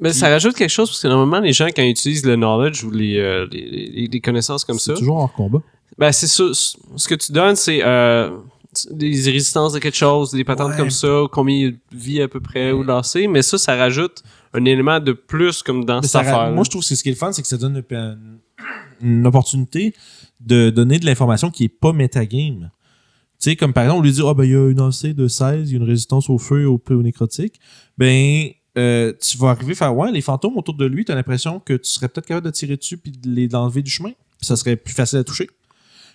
Mais 0.00 0.12
ça 0.12 0.28
rajoute 0.28 0.56
quelque 0.56 0.70
chose 0.70 0.88
parce 0.88 1.02
que 1.02 1.08
normalement, 1.08 1.40
les 1.44 1.52
gens, 1.52 1.66
quand 1.66 1.82
ils 1.82 1.90
utilisent 1.90 2.26
le 2.26 2.36
knowledge 2.36 2.82
ou 2.82 2.90
les, 2.90 3.18
euh, 3.18 3.46
les, 3.52 4.20
connaissances 4.20 4.64
comme 4.64 4.78
C'est 4.78 4.92
ça, 4.92 4.98
toujours 4.98 5.18
hors 5.18 5.32
combat. 5.32 5.60
ben 5.98 6.10
c'est 6.10 6.26
ça. 6.26 6.44
Ce 6.52 7.08
que 7.08 7.14
tu 7.14 7.32
donnes, 7.32 7.54
c'est 7.54 7.80
euh, 7.84 8.30
des 8.90 9.30
résistances 9.30 9.72
de 9.72 9.78
quelque 9.78 9.96
chose, 9.96 10.30
des 10.32 10.44
patentes 10.44 10.70
Ouais. 10.72 10.76
comme 10.76 10.90
ça, 10.90 11.22
combien 11.32 11.54
il 11.56 11.78
vit 11.92 12.20
à 12.22 12.28
peu 12.28 12.40
près 12.40 12.72
ou 12.72 12.82
lancer. 12.82 13.26
Mais 13.28 13.42
ça, 13.42 13.58
ça 13.58 13.76
rajoute 13.76 14.22
un 14.52 14.64
élément 14.64 15.00
de 15.00 15.12
plus 15.12 15.62
comme 15.62 15.84
dans 15.84 16.00
Mais 16.00 16.06
cette 16.06 16.16
affaire. 16.22 16.50
moi, 16.52 16.64
je 16.64 16.70
trouve 16.70 16.82
que 16.82 16.86
c'est 16.88 16.96
ce 16.96 17.02
qui 17.02 17.08
est 17.08 17.12
le 17.12 17.18
fun, 17.18 17.32
c'est 17.32 17.42
que 17.42 17.48
ça 17.48 17.56
donne 17.56 17.82
une, 17.90 18.38
une 19.00 19.26
opportunité 19.26 19.94
de 20.40 20.70
donner 20.70 20.98
de 20.98 21.06
l'information 21.06 21.50
qui 21.50 21.64
est 21.64 21.68
pas 21.68 21.92
metagame. 21.92 22.70
Tu 23.40 23.50
sais, 23.50 23.56
comme 23.56 23.72
par 23.72 23.84
exemple, 23.84 24.00
on 24.00 24.02
lui 24.02 24.12
dit, 24.12 24.22
ah 24.24 24.32
ben, 24.34 24.44
il 24.44 24.50
y 24.52 24.56
a 24.56 24.70
une 24.70 24.80
AC 24.80 25.14
de 25.14 25.26
16, 25.28 25.70
il 25.70 25.72
y 25.72 25.76
a 25.76 25.82
une 25.82 25.88
résistance 25.88 26.30
au 26.30 26.38
feu 26.38 26.62
et 26.62 26.64
au, 26.66 26.80
au 26.88 27.02
nécrotique. 27.02 27.58
Ben, 27.98 28.48
euh, 28.78 29.12
tu 29.20 29.36
vas 29.38 29.50
arriver 29.50 29.72
à 29.72 29.76
faire, 29.76 29.96
ouais, 29.96 30.10
les 30.12 30.20
fantômes 30.20 30.56
autour 30.56 30.74
de 30.74 30.84
lui, 30.86 31.04
tu 31.04 31.12
as 31.12 31.14
l'impression 31.14 31.60
que 31.60 31.74
tu 31.74 31.90
serais 31.90 32.08
peut-être 32.08 32.26
capable 32.26 32.46
de 32.46 32.50
tirer 32.52 32.76
dessus 32.76 32.96
puis 32.96 33.12
de 33.12 33.28
les 33.30 33.54
enlever 33.54 33.82
du 33.82 33.90
chemin. 33.90 34.10
Puis 34.38 34.46
ça 34.46 34.56
serait 34.56 34.76
plus 34.76 34.94
facile 34.94 35.18
à 35.18 35.24
toucher. 35.24 35.48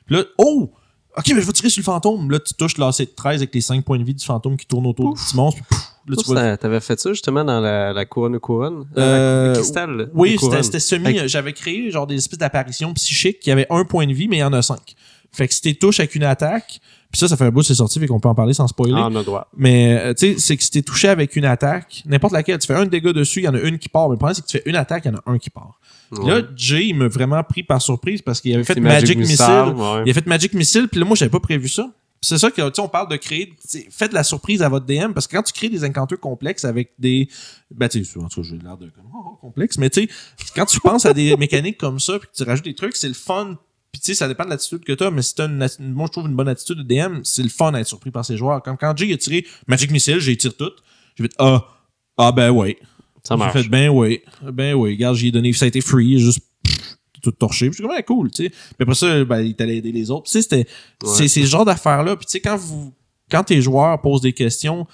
Puis 0.06 0.16
là, 0.16 0.24
oh! 0.38 0.72
Ok, 1.18 1.26
mais 1.34 1.42
je 1.42 1.46
vais 1.48 1.52
tirer 1.54 1.70
sur 1.70 1.82
le 1.82 1.86
fantôme. 1.86 2.30
Là, 2.32 2.40
tu 2.40 2.54
touches 2.54 2.78
l'AC 2.78 3.00
de 3.00 3.04
13 3.16 3.42
avec 3.42 3.54
les 3.54 3.62
5 3.62 3.84
points 3.84 3.98
de 3.98 4.04
vie 4.04 4.14
du 4.14 4.24
fantôme 4.24 4.56
qui 4.58 4.66
tourne 4.66 4.86
autour 4.88 5.14
du 5.16 5.20
petit 5.22 5.36
monstre. 5.36 5.60
Puis, 5.70 5.76
pouf, 5.78 5.90
là, 6.08 6.16
tu 6.16 6.24
vois 6.32 6.58
T'avais 6.58 6.80
fait 6.80 7.00
ça 7.00 7.10
justement 7.12 7.44
dans 7.44 7.60
la, 7.60 7.94
la 7.94 8.06
couronne 8.06 8.34
de 8.34 8.38
couronne? 8.38 8.86
Euh, 8.98 9.50
le 9.50 9.54
cristal? 9.56 10.10
Oui, 10.14 10.38
c'était 10.40 10.64
c'était 10.64 10.80
semi. 10.80 11.06
Avec- 11.18 11.28
J'avais 11.28 11.54
créé 11.54 11.90
genre 11.92 12.06
des 12.08 12.16
espèces 12.16 12.40
d'apparitions 12.40 12.94
psychiques 12.94 13.40
qui 13.40 13.52
avaient 13.52 13.68
un 13.70 13.84
point 13.86 14.06
de 14.08 14.14
vie, 14.14 14.28
mais 14.28 14.38
il 14.38 14.42
y 14.42 14.44
en 14.44 14.54
a 14.54 14.62
cinq. 14.62 14.96
Fait 15.32 15.48
que 15.48 15.54
si 15.54 15.62
t'es 15.62 15.74
touche 15.74 16.00
avec 16.00 16.16
une 16.16 16.24
attaque, 16.24 16.80
puis 17.12 17.20
ça, 17.20 17.28
ça 17.28 17.38
fait 17.38 17.46
un 17.46 17.52
bout, 17.52 17.64
c'est 17.64 17.76
sorti, 17.76 18.00
fait 18.00 18.08
qu'on 18.08 18.20
peut 18.20 18.30
en 18.30 18.36
parler 18.36 18.54
sans 18.54 18.68
spoiler. 18.68 18.94
Ah, 18.96 19.10
on 19.12 19.16
a 19.16 19.24
droit. 19.24 19.48
Mais 19.58 19.98
euh, 19.98 20.14
tu 20.14 20.34
sais, 20.34 20.40
c'est 20.40 20.58
que 20.58 20.64
si 20.64 20.70
t'es 20.70 20.82
touché 20.84 21.08
avec 21.08 21.36
une 21.36 21.46
attaque, 21.46 22.04
n'importe 22.06 22.34
laquelle, 22.34 22.60
tu 22.60 22.68
fais 22.68 22.76
un 22.76 22.86
dégât 22.86 23.14
dessus, 23.14 23.40
il 23.40 23.46
y 23.46 23.48
en 23.48 23.56
a 23.56 23.60
une 23.60 23.80
qui 23.80 23.90
part. 23.90 24.10
Mais 24.10 24.14
le 24.14 24.18
problème, 24.18 24.36
c'est 24.36 24.42
que 24.44 24.48
tu 24.48 24.58
fais 24.58 24.70
une 24.70 24.76
attaque, 24.76 25.06
il 25.06 25.12
y 25.12 25.16
en 25.16 25.18
a 25.18 25.24
un 25.26 25.38
qui 25.40 25.50
part. 25.50 25.80
Là, 26.12 26.42
Jay, 26.56 26.88
il 26.88 26.96
m'a 26.96 27.08
vraiment 27.08 27.44
pris 27.44 27.64
par 27.64 27.82
surprise 27.82 28.22
parce 28.22 28.42
qu'il 28.42 28.54
avait 28.54 28.64
fait 28.64 28.80
Magic, 28.80 29.18
Missile. 29.18 29.74
ouais. 29.76 30.04
Il 30.06 30.12
a 30.12 30.14
fait 30.14 30.26
Magic 30.26 30.54
Missile, 30.54 30.88
puis 30.88 31.00
là, 31.00 31.06
moi, 31.06 31.16
j'avais 31.16 31.30
pas 31.30 31.40
prévu 31.40 31.68
ça. 31.68 31.92
C'est 32.22 32.38
ça 32.38 32.52
que, 32.52 32.70
tu 32.70 32.82
on 32.82 32.90
parle 32.90 33.10
de 33.10 33.16
créer, 33.16 33.54
faites 33.90 34.10
de 34.10 34.16
la 34.16 34.24
surprise 34.24 34.62
à 34.62 34.68
votre 34.68 34.86
DM, 34.86 35.14
parce 35.14 35.26
que 35.26 35.38
quand 35.38 35.44
tu 35.44 35.54
crées 35.54 35.70
des 35.70 35.86
incanteurs 35.86 36.20
complexes 36.20 36.66
avec 36.66 36.92
des, 37.00 37.30
ben, 37.72 37.88
tu 37.88 38.04
sais, 38.04 38.20
en 38.20 38.28
tout 38.28 38.42
cas, 38.42 38.48
j'ai 38.50 38.58
l'air 38.58 38.78
de, 38.78 38.90
comme, 38.90 39.06
oh, 39.14 39.38
complexe, 39.40 39.78
mais 39.78 39.90
tu 39.90 40.02
sais, 40.02 40.10
quand 40.54 40.66
tu 40.66 40.82
penses 40.82 41.06
à 41.06 41.14
des 41.14 41.36
mécaniques 41.38 41.78
comme 41.78 42.00
ça, 42.00 42.20
puis 42.20 42.28
que 42.28 42.36
tu 42.36 42.44
rajoutes 42.44 42.66
des 42.66 42.76
trucs, 42.76 42.96
c'est 42.98 43.08
le 43.08 43.14
fun. 43.14 43.58
Puis 43.92 44.00
tu 44.02 44.08
sais, 44.08 44.14
ça 44.14 44.28
dépend 44.28 44.46
de 44.46 44.50
l'attitude 44.52 44.84
que 44.84 44.94
tu 44.94 45.04
as, 45.04 45.10
mais 45.12 45.22
si 45.24 45.34
t'as 45.36 45.48
une, 45.48 45.68
moi, 45.94 46.06
je 46.08 46.12
trouve 46.12 46.28
une 46.28 46.36
bonne 46.36 46.48
attitude 46.48 46.78
de 46.78 46.84
DM, 46.84 47.22
c'est 47.24 47.42
le 47.44 47.50
fun 47.50 47.72
d'être 47.72 47.88
surpris 47.88 48.12
par 48.12 48.24
ses 48.24 48.38
joueurs. 48.38 48.62
Comme 48.62 48.78
quand 48.78 48.96
Jay 48.96 49.12
a 49.14 49.18
tiré 49.18 49.46
Magic 49.68 49.90
Missile, 49.92 50.20
j'ai 50.20 50.38
tiré 50.38 50.54
tout. 50.54 50.72
J'ai 51.16 51.24
fait, 51.24 51.34
ah, 51.40 51.66
ah, 52.18 52.32
ben, 52.32 52.52
ouais. 52.52 52.78
Ça 53.24 53.36
J'ai 53.36 53.40
marche. 53.40 53.54
fait, 53.64 53.68
ben, 53.68 53.90
ouais. 53.90 54.24
Ben, 54.44 54.76
ouais. 54.76 54.92
Regarde, 54.92 55.16
j'ai 55.16 55.32
donné, 55.32 55.52
ça 55.54 55.66
a 55.66 55.68
été 55.68 55.82
free, 55.82 56.20
juste, 56.20 56.40
pff, 56.64 56.98
tout 57.22 57.32
torché. 57.32 57.70
Puis 57.72 57.82
comme, 57.82 57.92
ah, 57.98 58.02
cool, 58.04 58.30
tu 58.32 58.44
sais. 58.44 58.50
Puis 58.50 58.76
après 58.80 58.96
ça, 58.96 59.26
ben, 59.26 59.42
il 59.42 59.56
t'allait 59.56 59.78
aider 59.78 59.92
les 59.92 60.12
autres. 60.12 60.26
Tu 60.26 60.32
sais, 60.34 60.42
c'était, 60.44 60.68
c'est, 61.04 61.28
c'est 61.28 61.42
ce 61.42 61.48
genre 61.48 61.66
d'affaires-là. 61.66 62.16
Puis 62.16 62.26
tu 62.28 62.32
sais, 62.34 62.40
quand 62.42 62.58
vous, 62.58 62.94
quand 63.32 63.44
tes 63.44 63.62
joueurs 63.62 64.00
posent 64.02 64.22
des 64.22 64.34
questions, 64.34 64.86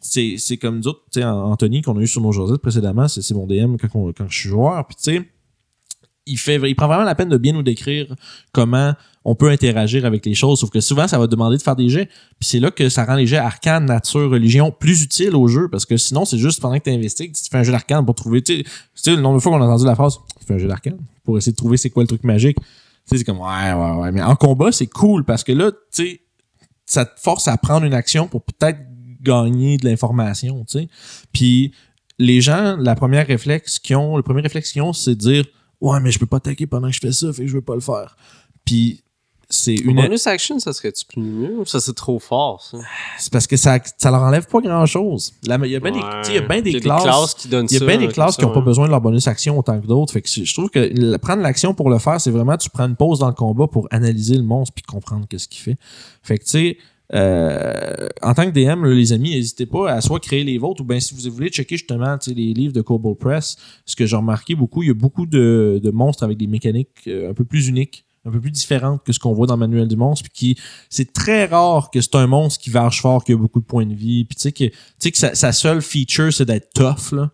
c'est, 0.00 0.36
c'est 0.38 0.56
comme 0.56 0.78
nous 0.78 0.88
autres, 0.88 1.02
tu 1.12 1.20
sais, 1.20 1.24
Anthony, 1.24 1.82
qu'on 1.82 1.96
a 1.98 2.00
eu 2.00 2.06
sur 2.06 2.20
nos 2.20 2.32
Josette 2.32 2.60
précédemment, 2.60 3.06
c'est, 3.08 3.22
c'est 3.22 3.34
mon 3.34 3.46
DM 3.46 3.76
quand, 3.76 3.88
on- 3.94 4.12
quand 4.12 4.28
je 4.28 4.38
suis 4.38 4.48
joueur. 4.48 4.86
Puis 4.86 4.96
tu 4.96 5.02
sais, 5.04 5.30
il 6.30 6.38
fait, 6.38 6.56
il 6.68 6.74
prend 6.74 6.86
vraiment 6.86 7.04
la 7.04 7.14
peine 7.14 7.28
de 7.28 7.36
bien 7.36 7.52
nous 7.52 7.62
décrire 7.62 8.06
comment 8.52 8.94
on 9.24 9.34
peut 9.34 9.50
interagir 9.50 10.06
avec 10.06 10.24
les 10.24 10.34
choses. 10.34 10.60
Sauf 10.60 10.70
que 10.70 10.80
souvent, 10.80 11.06
ça 11.06 11.18
va 11.18 11.26
demander 11.26 11.56
de 11.56 11.62
faire 11.62 11.76
des 11.76 11.88
jets. 11.88 12.06
Puis 12.06 12.48
c'est 12.48 12.60
là 12.60 12.70
que 12.70 12.88
ça 12.88 13.04
rend 13.04 13.16
les 13.16 13.26
jets 13.26 13.36
arcane, 13.36 13.84
nature, 13.84 14.30
religion 14.30 14.70
plus 14.70 15.02
utiles 15.02 15.34
au 15.34 15.46
jeu. 15.46 15.68
Parce 15.68 15.84
que 15.84 15.96
sinon, 15.96 16.24
c'est 16.24 16.38
juste 16.38 16.60
pendant 16.60 16.78
que 16.78 16.84
tu 16.84 16.90
investigues, 16.90 17.34
tu 17.34 17.50
fais 17.50 17.58
un 17.58 17.62
jeu 17.62 17.72
d'arcane 17.72 18.04
pour 18.04 18.14
trouver. 18.14 18.42
Tu 18.42 18.64
sais, 18.94 19.14
le 19.14 19.20
nombre 19.20 19.36
de 19.36 19.42
fois 19.42 19.52
qu'on 19.52 19.62
a 19.62 19.66
entendu 19.66 19.84
la 19.84 19.94
phrase, 19.94 20.18
tu 20.38 20.46
fais 20.46 20.54
un 20.54 20.58
jeu 20.58 20.68
d'arcane 20.68 20.98
pour 21.24 21.36
essayer 21.36 21.52
de 21.52 21.56
trouver 21.56 21.76
c'est 21.76 21.90
quoi 21.90 22.02
le 22.02 22.08
truc 22.08 22.24
magique. 22.24 22.56
Tu 22.56 22.64
sais, 23.06 23.18
c'est 23.18 23.24
comme, 23.24 23.40
ouais, 23.40 23.72
ouais, 23.72 24.00
ouais. 24.00 24.12
Mais 24.12 24.22
en 24.22 24.36
combat, 24.36 24.72
c'est 24.72 24.86
cool 24.86 25.24
parce 25.24 25.44
que 25.44 25.52
là, 25.52 25.70
tu 25.70 25.78
sais, 25.90 26.20
ça 26.86 27.04
te 27.04 27.20
force 27.20 27.46
à 27.46 27.56
prendre 27.58 27.84
une 27.84 27.94
action 27.94 28.26
pour 28.26 28.42
peut-être 28.42 28.78
gagner 29.20 29.76
de 29.76 29.86
l'information, 29.86 30.64
tu 30.64 30.78
sais. 30.78 30.88
Puis 31.32 31.72
les 32.18 32.40
gens, 32.40 32.76
la 32.78 32.94
première 32.94 33.26
réflexe 33.26 33.78
qu'ils 33.78 33.96
ont, 33.96 34.16
le 34.16 34.22
premier 34.22 34.40
réflexe 34.40 34.72
qu'ils 34.72 34.82
ont, 34.82 34.92
c'est 34.92 35.14
de 35.14 35.20
dire 35.20 35.44
Ouais, 35.80 35.98
mais 36.00 36.10
je 36.10 36.18
peux 36.18 36.26
pas 36.26 36.36
attaquer 36.38 36.66
pendant 36.66 36.88
que 36.88 36.94
je 36.94 37.00
fais 37.00 37.12
ça, 37.12 37.32
fait 37.32 37.42
que 37.42 37.48
je 37.48 37.54
veux 37.54 37.62
pas 37.62 37.74
le 37.74 37.80
faire. 37.80 38.16
Puis 38.64 39.02
c'est 39.52 39.74
Une 39.74 39.96
bonus 39.96 40.28
action, 40.28 40.60
ça 40.60 40.72
serait-tu 40.72 41.04
plus 41.06 41.20
mieux 41.20 41.58
ou 41.58 41.64
ça 41.64 41.80
c'est 41.80 41.94
trop 41.94 42.20
fort, 42.20 42.62
ça? 42.62 42.78
c'est 43.18 43.32
parce 43.32 43.48
que 43.48 43.56
ça 43.56 43.78
ça 43.98 44.10
leur 44.12 44.22
enlève 44.22 44.46
pas 44.46 44.60
grand 44.60 44.86
chose. 44.86 45.32
Il 45.42 45.48
y 45.48 45.52
a 45.52 45.58
bien 45.80 45.90
des, 45.90 45.98
Ouais. 45.98 46.34
y 46.34 46.38
a 46.38 46.40
bien 46.42 46.62
des 46.62 46.78
classes 46.80 47.34
qui 47.34 47.48
donnent 47.48 47.66
il 47.68 47.78
y 47.78 47.82
a 47.82 47.84
bien 47.86 47.98
des 47.98 48.06
classes 48.06 48.36
ça, 48.36 48.40
qui 48.42 48.46
n'ont 48.46 48.52
pas 48.52 48.60
ouais. 48.60 48.64
besoin 48.66 48.86
de 48.86 48.90
leur 48.92 49.00
bonus 49.00 49.26
action 49.26 49.58
autant 49.58 49.80
que 49.80 49.86
d'autres. 49.88 50.12
Fait 50.12 50.22
que 50.22 50.28
je 50.28 50.54
trouve 50.54 50.70
que 50.70 50.78
le- 50.78 51.16
prendre 51.18 51.42
l'action 51.42 51.74
pour 51.74 51.90
le 51.90 51.98
faire, 51.98 52.20
c'est 52.20 52.30
vraiment 52.30 52.56
tu 52.58 52.70
prends 52.70 52.86
une 52.86 52.94
pause 52.94 53.18
dans 53.18 53.26
le 53.28 53.34
combat 53.34 53.66
pour 53.66 53.88
analyser 53.90 54.36
le 54.36 54.44
monstre 54.44 54.72
puis 54.74 54.84
comprendre 54.84 55.26
qu'est-ce 55.28 55.48
qu'il 55.48 55.62
fait. 55.62 55.78
Fait 56.22 56.38
que 56.38 56.44
tu 56.44 56.50
sais, 56.50 56.78
euh, 57.12 58.08
en 58.22 58.34
tant 58.34 58.44
que 58.44 58.50
DM, 58.50 58.84
là, 58.84 58.94
les 58.94 59.12
amis, 59.12 59.30
n'hésitez 59.30 59.66
pas 59.66 59.92
à 59.92 60.00
soit 60.00 60.20
créer 60.20 60.44
les 60.44 60.58
vôtres 60.58 60.82
ou 60.82 60.84
bien 60.84 61.00
si 61.00 61.14
vous 61.14 61.30
voulez 61.32 61.48
checker 61.48 61.76
justement 61.76 62.16
les 62.26 62.54
livres 62.54 62.72
de 62.72 62.82
Cobalt 62.82 63.18
Press, 63.18 63.56
ce 63.84 63.96
que 63.96 64.06
j'ai 64.06 64.16
remarqué 64.16 64.54
beaucoup, 64.54 64.82
il 64.82 64.88
y 64.88 64.90
a 64.90 64.94
beaucoup 64.94 65.26
de, 65.26 65.80
de 65.82 65.90
monstres 65.90 66.22
avec 66.22 66.38
des 66.38 66.46
mécaniques 66.46 66.88
euh, 67.08 67.30
un 67.30 67.34
peu 67.34 67.44
plus 67.44 67.68
uniques 67.68 68.04
un 68.26 68.30
peu 68.30 68.38
plus 68.38 68.50
différentes 68.50 69.02
que 69.02 69.14
ce 69.14 69.18
qu'on 69.18 69.32
voit 69.32 69.46
dans 69.46 69.54
le 69.54 69.60
manuel 69.60 69.88
du 69.88 69.96
monstre 69.96 70.28
puis 70.28 70.54
qui 70.54 70.62
c'est 70.90 71.10
très 71.10 71.46
rare 71.46 71.90
que 71.90 72.02
c'est 72.02 72.16
un 72.16 72.26
monstre 72.26 72.62
qui 72.62 72.68
varge 72.68 73.00
fort 73.00 73.24
qui 73.24 73.32
a 73.32 73.36
beaucoup 73.36 73.60
de 73.60 73.64
points 73.64 73.86
de 73.86 73.94
vie 73.94 74.26
puis 74.26 74.36
tu 74.36 74.42
sais 74.42 74.52
que 74.52 74.64
tu 74.64 74.74
sais 74.98 75.10
que 75.10 75.16
sa, 75.16 75.34
sa 75.34 75.52
seule 75.52 75.80
feature 75.80 76.30
c'est 76.30 76.44
d'être 76.44 76.70
tough 76.74 77.12
là. 77.12 77.30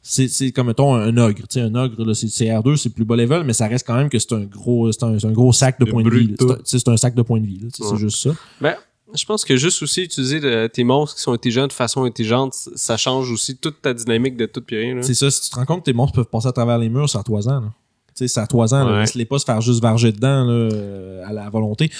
C'est 0.00 0.28
c'est 0.28 0.50
comme 0.50 0.68
mettons 0.68 0.94
un 0.94 1.18
ogre 1.18 1.42
tu 1.42 1.46
sais 1.50 1.60
un 1.60 1.74
ogre 1.74 2.02
là 2.02 2.14
c'est 2.14 2.28
c'est 2.28 2.46
R2 2.46 2.76
c'est 2.76 2.88
plus 2.88 3.04
bas 3.04 3.14
level 3.14 3.44
mais 3.44 3.52
ça 3.52 3.68
reste 3.68 3.86
quand 3.86 3.94
même 3.94 4.08
que 4.08 4.18
c'est 4.18 4.32
un 4.32 4.44
gros 4.44 4.90
c'est 4.90 5.02
un, 5.02 5.32
gros 5.32 5.52
sac 5.52 5.78
de 5.78 5.84
points 5.84 6.02
de 6.02 6.08
vie 6.08 6.34
c'est 6.64 6.88
un, 6.88 6.96
sac 6.96 7.14
de 7.14 7.20
points 7.20 7.40
de 7.40 7.46
vie 7.46 7.68
c'est 7.70 7.96
juste 7.96 8.16
ça. 8.16 8.30
Ben, 8.58 8.74
je 9.14 9.24
pense 9.24 9.44
que 9.44 9.56
juste 9.56 9.82
aussi 9.82 10.02
utiliser 10.02 10.68
tes 10.70 10.84
monstres 10.84 11.16
qui 11.16 11.22
sont 11.22 11.32
intelligents 11.32 11.66
de 11.66 11.72
façon 11.72 12.04
intelligente, 12.04 12.54
ça 12.74 12.96
change 12.96 13.30
aussi 13.30 13.56
toute 13.56 13.80
ta 13.82 13.94
dynamique 13.94 14.36
de 14.36 14.46
tout 14.46 14.64
là. 14.70 15.02
c'est 15.02 15.14
ça 15.14 15.30
si 15.30 15.42
tu 15.42 15.50
te 15.50 15.56
rends 15.56 15.66
compte 15.66 15.80
que 15.80 15.84
tes 15.84 15.92
monstres 15.92 16.14
peuvent 16.16 16.30
passer 16.30 16.48
à 16.48 16.52
travers 16.52 16.78
les 16.78 16.88
murs 16.88 17.08
c'est 17.08 17.18
à 17.18 17.22
toi 17.22 17.46
ans 17.48 17.60
là 17.60 17.72
tu 18.08 18.12
sais 18.14 18.28
c'est 18.28 18.40
à 18.40 18.46
toi 18.46 18.72
ans 18.74 18.84
là. 18.84 18.92
Ouais. 18.92 19.00
laisse-les 19.00 19.24
pas 19.24 19.38
se 19.38 19.44
faire 19.44 19.60
juste 19.60 19.82
varger 19.82 20.12
dedans 20.12 20.44
là, 20.44 20.52
euh, 20.52 21.26
à 21.26 21.32
la 21.32 21.48
volonté 21.50 21.90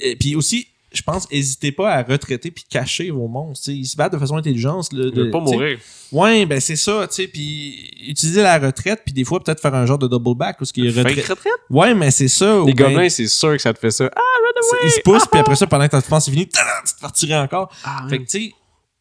et 0.00 0.16
puis 0.16 0.34
aussi 0.36 0.66
je 0.94 1.02
pense, 1.02 1.30
n'hésitez 1.30 1.72
pas 1.72 1.92
à 1.92 2.02
retraiter 2.02 2.50
puis 2.50 2.64
cacher 2.68 3.10
vos 3.10 3.28
monstres. 3.28 3.68
Ils 3.70 3.84
se 3.86 3.96
battent 3.96 4.12
de 4.12 4.18
façon 4.18 4.36
intelligente. 4.36 4.88
veux 4.92 5.10
de- 5.10 5.30
pas 5.30 5.40
tu 5.40 5.46
sais, 5.48 5.52
mourir. 5.54 5.78
Ouais, 6.12 6.44
ben 6.46 6.60
c'est 6.60 6.76
ça, 6.76 7.06
tu 7.08 7.14
sais, 7.14 7.26
puis 7.28 7.90
utiliser 8.06 8.42
la 8.42 8.58
retraite, 8.58 9.00
puis 9.04 9.14
des 9.14 9.24
fois 9.24 9.40
peut-être 9.42 9.60
faire 9.60 9.74
un 9.74 9.86
genre 9.86 9.98
de 9.98 10.06
double 10.08 10.36
back 10.36 10.58
qu'il 10.72 10.86
est 10.86 10.90
Fake 10.92 11.06
retraite. 11.08 11.28
retraite? 11.28 11.52
Ouais, 11.70 11.94
mais 11.94 12.10
c'est 12.10 12.28
ça. 12.28 12.60
ou 12.60 12.66
Les 12.66 12.74
ben, 12.74 12.88
gobelins, 12.90 13.08
c'est 13.08 13.28
sûr 13.28 13.52
que 13.52 13.58
ça 13.62 13.72
te 13.72 13.78
fait 13.78 13.90
ça. 13.90 14.10
Ah, 14.14 14.20
run 14.20 14.60
away! 14.78 14.86
ils 14.86 14.90
se 14.90 15.00
poussent, 15.00 15.26
puis 15.26 15.40
après 15.40 15.56
ça, 15.56 15.66
pendant 15.66 15.86
que 15.86 15.90
ta 15.90 16.00
défense 16.00 16.28
est 16.28 16.30
finie, 16.30 16.46
tu 16.46 16.52
te 16.52 17.26
fais 17.26 17.34
encore. 17.36 17.72
Ah, 17.84 18.06
Fait 18.10 18.18
que 18.18 18.24
tu 18.24 18.48
sais, 18.48 18.52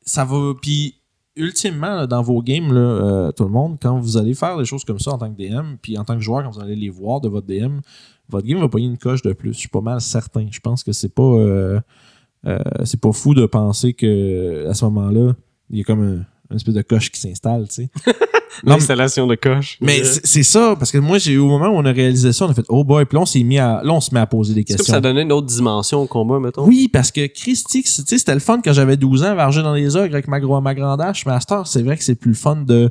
ça 0.05 0.23
va. 0.25 0.53
Puis 0.61 0.95
ultimement, 1.35 2.05
dans 2.07 2.21
vos 2.21 2.41
games, 2.41 2.71
euh, 2.71 3.31
tout 3.31 3.43
le 3.43 3.49
monde, 3.49 3.77
quand 3.81 3.97
vous 3.99 4.17
allez 4.17 4.33
faire 4.33 4.57
des 4.57 4.65
choses 4.65 4.83
comme 4.83 4.99
ça 4.99 5.11
en 5.11 5.17
tant 5.17 5.31
que 5.31 5.37
DM, 5.37 5.75
puis 5.81 5.97
en 5.97 6.03
tant 6.03 6.15
que 6.15 6.21
joueur, 6.21 6.43
quand 6.43 6.51
vous 6.51 6.59
allez 6.59 6.75
les 6.75 6.89
voir 6.89 7.21
de 7.21 7.29
votre 7.29 7.47
DM, 7.47 7.79
votre 8.29 8.47
game 8.47 8.59
va 8.59 8.69
payer 8.69 8.85
une 8.87 8.97
coche 8.97 9.21
de 9.21 9.33
plus. 9.33 9.53
Je 9.53 9.59
suis 9.59 9.69
pas 9.69 9.81
mal 9.81 9.99
certain. 10.01 10.47
Je 10.49 10.59
pense 10.59 10.83
que 10.83 10.91
c'est 10.91 11.13
pas. 11.13 11.23
euh, 11.23 11.79
euh, 12.47 12.57
c'est 12.85 12.99
pas 12.99 13.11
fou 13.11 13.33
de 13.33 13.45
penser 13.45 13.93
que 13.93 14.65
à 14.67 14.73
ce 14.73 14.85
moment-là, 14.85 15.33
il 15.69 15.77
y 15.77 15.81
a 15.81 15.83
comme 15.83 16.01
un, 16.01 16.25
une 16.51 16.57
espèce 16.57 16.75
de 16.75 16.81
coche 16.81 17.11
qui 17.11 17.19
s'installe, 17.19 17.67
tu 17.67 17.75
sais. 17.75 17.89
L'installation 18.63 19.27
de 19.27 19.35
coche. 19.35 19.77
Mais 19.81 20.03
c'est 20.03 20.25
c'est 20.25 20.43
ça, 20.43 20.75
parce 20.77 20.91
que 20.91 20.97
moi, 20.97 21.17
j'ai 21.17 21.33
eu 21.33 21.37
au 21.37 21.47
moment 21.47 21.67
où 21.67 21.77
on 21.77 21.85
a 21.85 21.91
réalisé 21.91 22.33
ça, 22.33 22.45
on 22.45 22.49
a 22.49 22.53
fait 22.53 22.65
oh 22.69 22.83
boy, 22.83 23.05
puis 23.05 23.15
là, 23.15 23.21
on 23.21 23.25
s'est 23.25 23.43
mis 23.43 23.57
à. 23.57 23.81
Là, 23.83 23.93
on 23.93 24.01
se 24.01 24.13
met 24.13 24.19
à 24.19 24.27
poser 24.27 24.53
des 24.53 24.63
questions. 24.63 24.93
ça 24.93 25.01
donnait 25.01 25.21
une 25.23 25.31
autre 25.31 25.47
dimension 25.47 26.01
au 26.01 26.07
combat, 26.07 26.39
mettons. 26.39 26.65
Oui, 26.65 26.87
parce 26.87 27.11
que 27.11 27.27
Christy, 27.27 27.83
tu 27.83 27.91
sais, 28.05 28.17
c'était 28.17 28.33
le 28.33 28.39
fun 28.39 28.59
quand 28.63 28.73
j'avais 28.73 28.97
12 28.97 29.23
ans, 29.23 29.35
varger 29.35 29.63
dans 29.63 29.73
les 29.73 29.95
ogres 29.95 30.13
avec 30.13 30.27
ma, 30.27 30.39
ma 30.39 30.75
grande 30.75 31.01
hache. 31.01 31.25
Mais 31.25 31.33
à 31.33 31.39
cette 31.39 31.51
heure, 31.51 31.67
c'est 31.67 31.81
vrai 31.81 31.97
que 31.97 32.03
c'est 32.03 32.15
plus 32.15 32.31
le 32.31 32.35
fun 32.35 32.57
de 32.57 32.89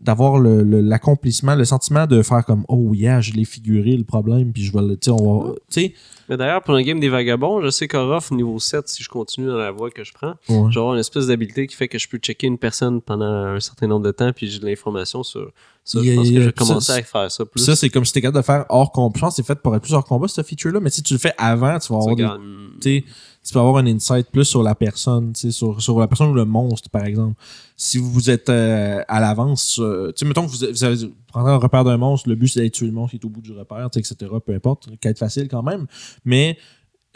d'avoir 0.00 0.38
le- 0.38 0.62
le- 0.62 0.80
l'accomplissement, 0.80 1.54
le, 1.54 1.64
sentiment 1.64 2.06
de 2.06 2.22
faire 2.22 2.44
comme 2.44 2.64
oh 2.68 2.94
yeah, 2.94 3.20
je 3.20 3.32
l'ai 3.32 3.44
figuré 3.44 3.96
le 3.96 4.04
problème, 4.04 4.52
puis 4.52 4.62
je 4.64 4.72
vais 4.72 4.80
le. 4.82 4.96
Tu 4.96 5.06
sais, 5.06 5.10
on 5.10 5.40
va. 5.40 5.52
Tu 5.70 5.80
sais. 5.82 5.94
Mais 6.28 6.36
d'ailleurs, 6.36 6.62
pour 6.62 6.74
un 6.74 6.82
game 6.82 7.00
des 7.00 7.08
vagabonds, 7.08 7.60
je 7.60 7.70
sais 7.70 7.88
qu'Orof, 7.88 8.30
niveau 8.30 8.58
7, 8.58 8.88
si 8.88 9.02
je 9.02 9.08
continue 9.08 9.48
dans 9.48 9.56
la 9.58 9.72
voie 9.72 9.90
que 9.90 10.04
je 10.04 10.12
prends, 10.12 10.34
ouais. 10.48 10.76
avoir 10.76 10.94
une 10.94 11.00
espèce 11.00 11.26
d'habileté 11.26 11.66
qui 11.66 11.74
fait 11.76 11.88
que 11.88 11.98
je 11.98 12.08
peux 12.08 12.18
checker 12.18 12.46
une 12.46 12.58
personne 12.58 13.00
pendant 13.02 13.24
un 13.26 13.60
certain 13.60 13.88
nombre 13.88 14.06
de 14.06 14.12
temps, 14.12 14.32
puis 14.32 14.46
j'ai 14.48 14.58
de 14.60 14.66
l'information 14.66 15.22
sur 15.22 15.50
ça. 15.84 15.98
Je 16.02 16.14
pense 16.14 16.28
que 16.28 16.34
je 16.34 16.40
vais 16.40 16.52
commencer 16.52 16.92
à 16.92 17.02
faire 17.02 17.30
ça 17.30 17.44
plus. 17.44 17.60
ça, 17.60 17.74
c'est 17.74 17.88
comme 17.88 18.04
si 18.04 18.12
t'es 18.12 18.20
capable 18.20 18.38
de 18.38 18.44
faire 18.44 18.64
hors 18.68 18.92
combat. 18.92 19.12
Je 19.16 19.20
pense 19.20 19.36
que 19.36 19.42
c'est 19.42 19.46
fait 19.46 19.58
pour 19.60 19.74
être 19.74 19.82
plus 19.82 19.92
hors 19.94 20.04
combat, 20.04 20.28
ce 20.28 20.42
feature-là. 20.42 20.78
Mais 20.80 20.90
si 20.90 21.02
tu 21.02 21.14
le 21.14 21.18
fais 21.18 21.34
avant, 21.36 21.78
tu 21.78 21.92
vas 21.92 21.98
avoir 21.98 22.38
des 22.80 23.04
tu 23.44 23.54
peux 23.54 23.58
avoir 23.58 23.78
un 23.78 23.86
insight 23.86 24.30
plus 24.30 24.44
sur 24.44 24.62
la 24.62 24.74
personne, 24.74 25.32
tu 25.32 25.40
sais, 25.40 25.50
sur, 25.50 25.80
sur 25.80 25.98
la 25.98 26.06
personne 26.06 26.28
ou 26.28 26.34
le 26.34 26.44
monstre, 26.44 26.90
par 26.90 27.04
exemple. 27.04 27.34
Si 27.76 27.98
vous 27.98 28.28
êtes 28.28 28.50
euh, 28.50 29.02
à 29.08 29.20
l'avance, 29.20 29.78
euh, 29.80 30.12
tu 30.12 30.20
sais, 30.20 30.26
mettons 30.26 30.46
que 30.46 30.50
vous, 30.50 30.66
vous, 30.70 30.84
avez, 30.84 30.96
vous 30.96 31.14
prenez 31.28 31.50
un 31.50 31.56
repère 31.56 31.84
d'un 31.84 31.96
monstre, 31.96 32.28
le 32.28 32.34
but 32.34 32.48
c'est 32.48 32.60
d'aller 32.60 32.70
tuer 32.70 32.86
le 32.86 32.92
monstre 32.92 33.12
qui 33.12 33.16
est 33.16 33.24
au 33.24 33.30
bout 33.30 33.40
du 33.40 33.52
repère, 33.52 33.86
etc. 33.86 34.14
Peu 34.44 34.54
importe, 34.54 34.90
quête 35.00 35.18
facile 35.18 35.48
quand 35.48 35.62
même. 35.62 35.86
Mais 36.24 36.58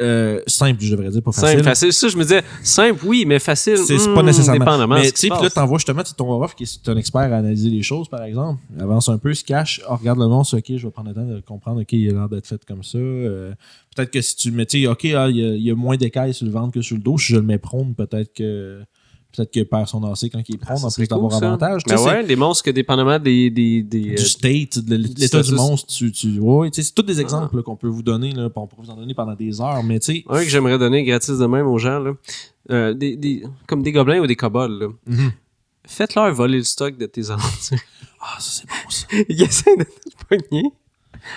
euh, 0.01 0.41
simple, 0.49 0.83
je 0.83 0.91
devrais 0.91 1.11
dire, 1.11 1.23
pas 1.23 1.31
facile. 1.31 1.51
Simple, 1.51 1.65
facile. 1.65 1.93
Ça, 1.93 2.09
je 2.09 2.17
me 2.17 2.23
disais, 2.23 2.43
simple, 2.63 3.01
oui, 3.07 3.25
mais 3.27 3.39
facile. 3.39 3.79
C'est 3.79 3.95
hmm, 3.95 4.15
pas 4.15 4.23
nécessairement. 4.23 4.89
Mais 4.89 5.13
tu 5.13 5.19
sais, 5.19 5.29
puis 5.29 5.43
là, 5.43 5.51
t'envoies 5.51 5.79
justement 5.79 6.03
ton 6.03 6.31
Orof 6.31 6.57
qui 6.57 6.65
est 6.65 6.89
un 6.89 6.97
expert 6.97 7.21
à 7.21 7.37
analyser 7.37 7.71
les 7.71 7.83
choses, 7.83 8.09
par 8.09 8.23
exemple. 8.25 8.61
Il 8.75 8.83
avance 8.83 9.09
un 9.09 9.19
peu, 9.19 9.33
se 9.35 9.45
cache, 9.45 9.81
oh, 9.89 9.95
regarde 9.95 10.19
le 10.19 10.27
monstre, 10.27 10.59
ok, 10.59 10.65
je 10.77 10.87
vais 10.87 10.91
prendre 10.91 11.11
le 11.11 11.15
temps 11.15 11.27
de 11.27 11.41
comprendre, 11.41 11.81
ok, 11.81 11.93
il 11.93 12.11
a 12.11 12.13
l'air 12.13 12.29
d'être 12.29 12.47
fait 12.47 12.65
comme 12.65 12.83
ça. 12.83 12.99
Euh, 12.99 13.53
peut-être 13.95 14.11
que 14.11 14.21
si 14.21 14.35
tu 14.35 14.51
le 14.51 14.57
mets, 14.57 14.67
tu 14.67 14.83
sais, 14.83 14.87
ok, 14.89 15.05
ah, 15.17 15.29
il 15.29 15.37
y, 15.37 15.45
a, 15.45 15.55
il 15.55 15.63
y 15.63 15.71
a 15.71 15.75
moins 15.77 15.97
d'écailles 15.97 16.35
sur 16.35 16.47
le 16.47 16.53
ventre 16.53 16.73
que 16.73 16.83
sur 16.83 16.97
le 16.97 17.03
dos. 17.03 17.17
Si 17.17 17.33
je 17.33 17.37
le 17.37 17.43
mets 17.43 17.59
prône, 17.59 17.95
peut-être 17.95 18.33
que 18.35 18.81
peut-être 19.35 19.51
qu'il 19.51 19.67
perd 19.67 19.87
son 19.89 20.03
AC 20.05 20.31
quand 20.31 20.43
il 20.49 20.55
est 20.57 20.59
Ah, 20.67 20.77
ça 20.77 20.87
en 20.87 20.91
plus 20.91 21.07
d'avoir 21.09 21.33
cool, 21.33 21.45
avantage. 21.45 21.83
Tu 21.85 21.95
Ben 21.95 22.01
ouais, 22.03 22.25
des 22.25 22.37
monstres 22.37 22.65
que 22.65 22.71
dépendamment 22.71 23.19
des. 23.19 23.51
des, 23.51 23.83
des 23.83 24.03
c'est 24.03 24.11
euh, 24.11 24.17
du 24.17 24.25
state, 24.25 24.79
de 24.85 24.97
l'état 24.97 25.43
du 25.43 25.53
monstre, 25.53 25.93
tu, 25.93 26.13
tu, 26.13 26.39
ouais, 26.39 26.71
tu 26.71 26.77
sais, 26.83 26.89
c'est 26.89 26.95
tous 26.95 27.03
Ah. 27.03 27.07
des 27.07 27.21
exemples 27.21 27.57
là, 27.57 27.63
qu'on 27.63 27.77
peut 27.77 27.89
vous 27.89 28.03
donner, 28.03 28.33
là, 28.33 28.49
on 28.55 28.67
peut 28.67 28.77
vous 28.79 28.91
en 28.91 28.97
donner 28.97 29.15
pendant 29.15 29.35
des 29.35 29.61
heures, 29.61 29.83
mais 29.83 29.99
tu 30.01 30.13
sais, 30.15 30.25
un 30.29 30.43
que 30.43 30.49
j'aimerais 30.49 30.79
donner 30.79 31.05
gratis 31.05 31.39
de 31.39 31.47
même 31.47 31.67
aux 31.67 31.79
gens, 31.79 31.99
là. 31.99 32.13
Euh, 32.71 32.95
des, 32.95 33.17
des, 33.17 33.43
comme 33.67 33.83
des 33.83 33.93
gobelins 33.93 34.21
ou 34.21 34.27
des 34.27 34.37
kobolds, 34.37 34.79
là. 34.81 34.89
Mhm. 35.07 35.33
Faites-leur 35.87 36.33
voler 36.33 36.59
le 36.59 36.65
stock 36.65 36.97
de 36.97 37.07
tes 37.07 37.31
aventures. 37.31 37.79
ah, 38.21 38.37
ça 38.41 38.63
c'est 38.63 38.67
bon 38.67 38.91
ça. 38.91 39.07
ils 39.29 39.43
essaient 39.43 39.77
de 39.77 39.85
te 39.85 40.25
pogner. 40.29 40.71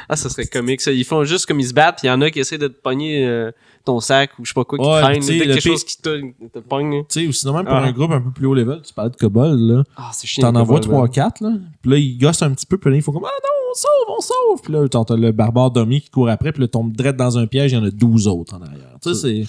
Ah, 0.10 0.16
ça 0.16 0.30
serait 0.30 0.46
comique, 0.48 0.82
ça. 0.82 0.92
Ils 0.92 1.06
font 1.06 1.24
juste 1.24 1.46
comme 1.46 1.60
ils 1.60 1.68
se 1.68 1.74
battent, 1.74 1.98
puis 2.00 2.08
il 2.08 2.12
y 2.12 2.14
en 2.14 2.22
a 2.22 2.30
qui 2.30 2.40
essaient 2.40 2.58
de 2.58 2.68
te 2.68 2.80
pogner 2.82 3.26
euh, 3.26 3.52
ton 3.88 4.00
sac 4.00 4.30
ou 4.40 4.46
je 4.46 4.50
sais 4.50 4.54
pas 4.54 4.64
quoi, 4.64 4.78
qui 4.78 4.86
Ouais, 4.86 5.02
traîne. 5.02 5.20
Dès 5.26 5.40
que 5.40 5.44
quelque 5.46 5.60
chose 5.62 5.84
qui 5.84 6.02
te, 6.02 6.48
te 6.48 6.60
pogne. 6.60 7.04
Tu 7.10 7.22
sais, 7.22 7.28
ou 7.28 7.32
sinon 7.32 7.54
même 7.54 7.66
pour 7.66 7.74
Ah. 7.74 7.84
un 7.84 7.92
groupe 7.92 8.12
un 8.12 8.22
peu 8.22 8.32
plus 8.32 8.46
haut 8.46 8.54
level, 8.54 8.82
tu 8.86 8.94
parlais 8.94 9.10
de 9.12 9.16
Kobold, 9.18 9.60
là. 9.60 9.84
Ah, 9.98 10.12
c'est 10.14 10.28
chiant. 10.28 10.52
T'en 10.52 10.60
envoies 10.60 10.80
kobolds, 10.80 11.10
3-4, 11.10 11.42
là. 11.42 11.54
Puis 11.82 11.92
là, 11.92 11.98
ils 11.98 12.18
gossent 12.18 12.42
un 12.44 12.52
petit 12.54 12.66
peu, 12.66 12.78
puis 12.78 12.90
là, 12.92 12.96
il 12.96 13.02
faut 13.02 13.12
comme, 13.12 13.26
ah 13.26 13.30
non, 13.44 13.50
on 13.72 13.74
sauve, 13.74 14.16
on 14.18 14.22
sauve. 14.22 14.62
Puis 14.64 14.74
là, 14.74 14.88
t'as 14.88 15.16
le 15.16 15.32
barbare 15.32 15.72
dummy 15.72 16.02
qui 16.02 16.10
court 16.10 16.30
après, 16.30 16.52
puis 16.52 16.62
là, 16.62 16.68
tombe 16.68 16.96
direct 16.96 17.18
dans 17.18 17.38
un 17.38 17.48
piège, 17.48 17.72
il 17.72 17.76
y 17.76 17.78
en 17.78 17.84
a 17.84 17.90
12 17.92 18.28
autres 18.28 18.56
en 18.56 18.62
arrière. 18.62 18.98
Tu 19.02 19.14
sais, 19.14 19.44
c'est 19.46 19.48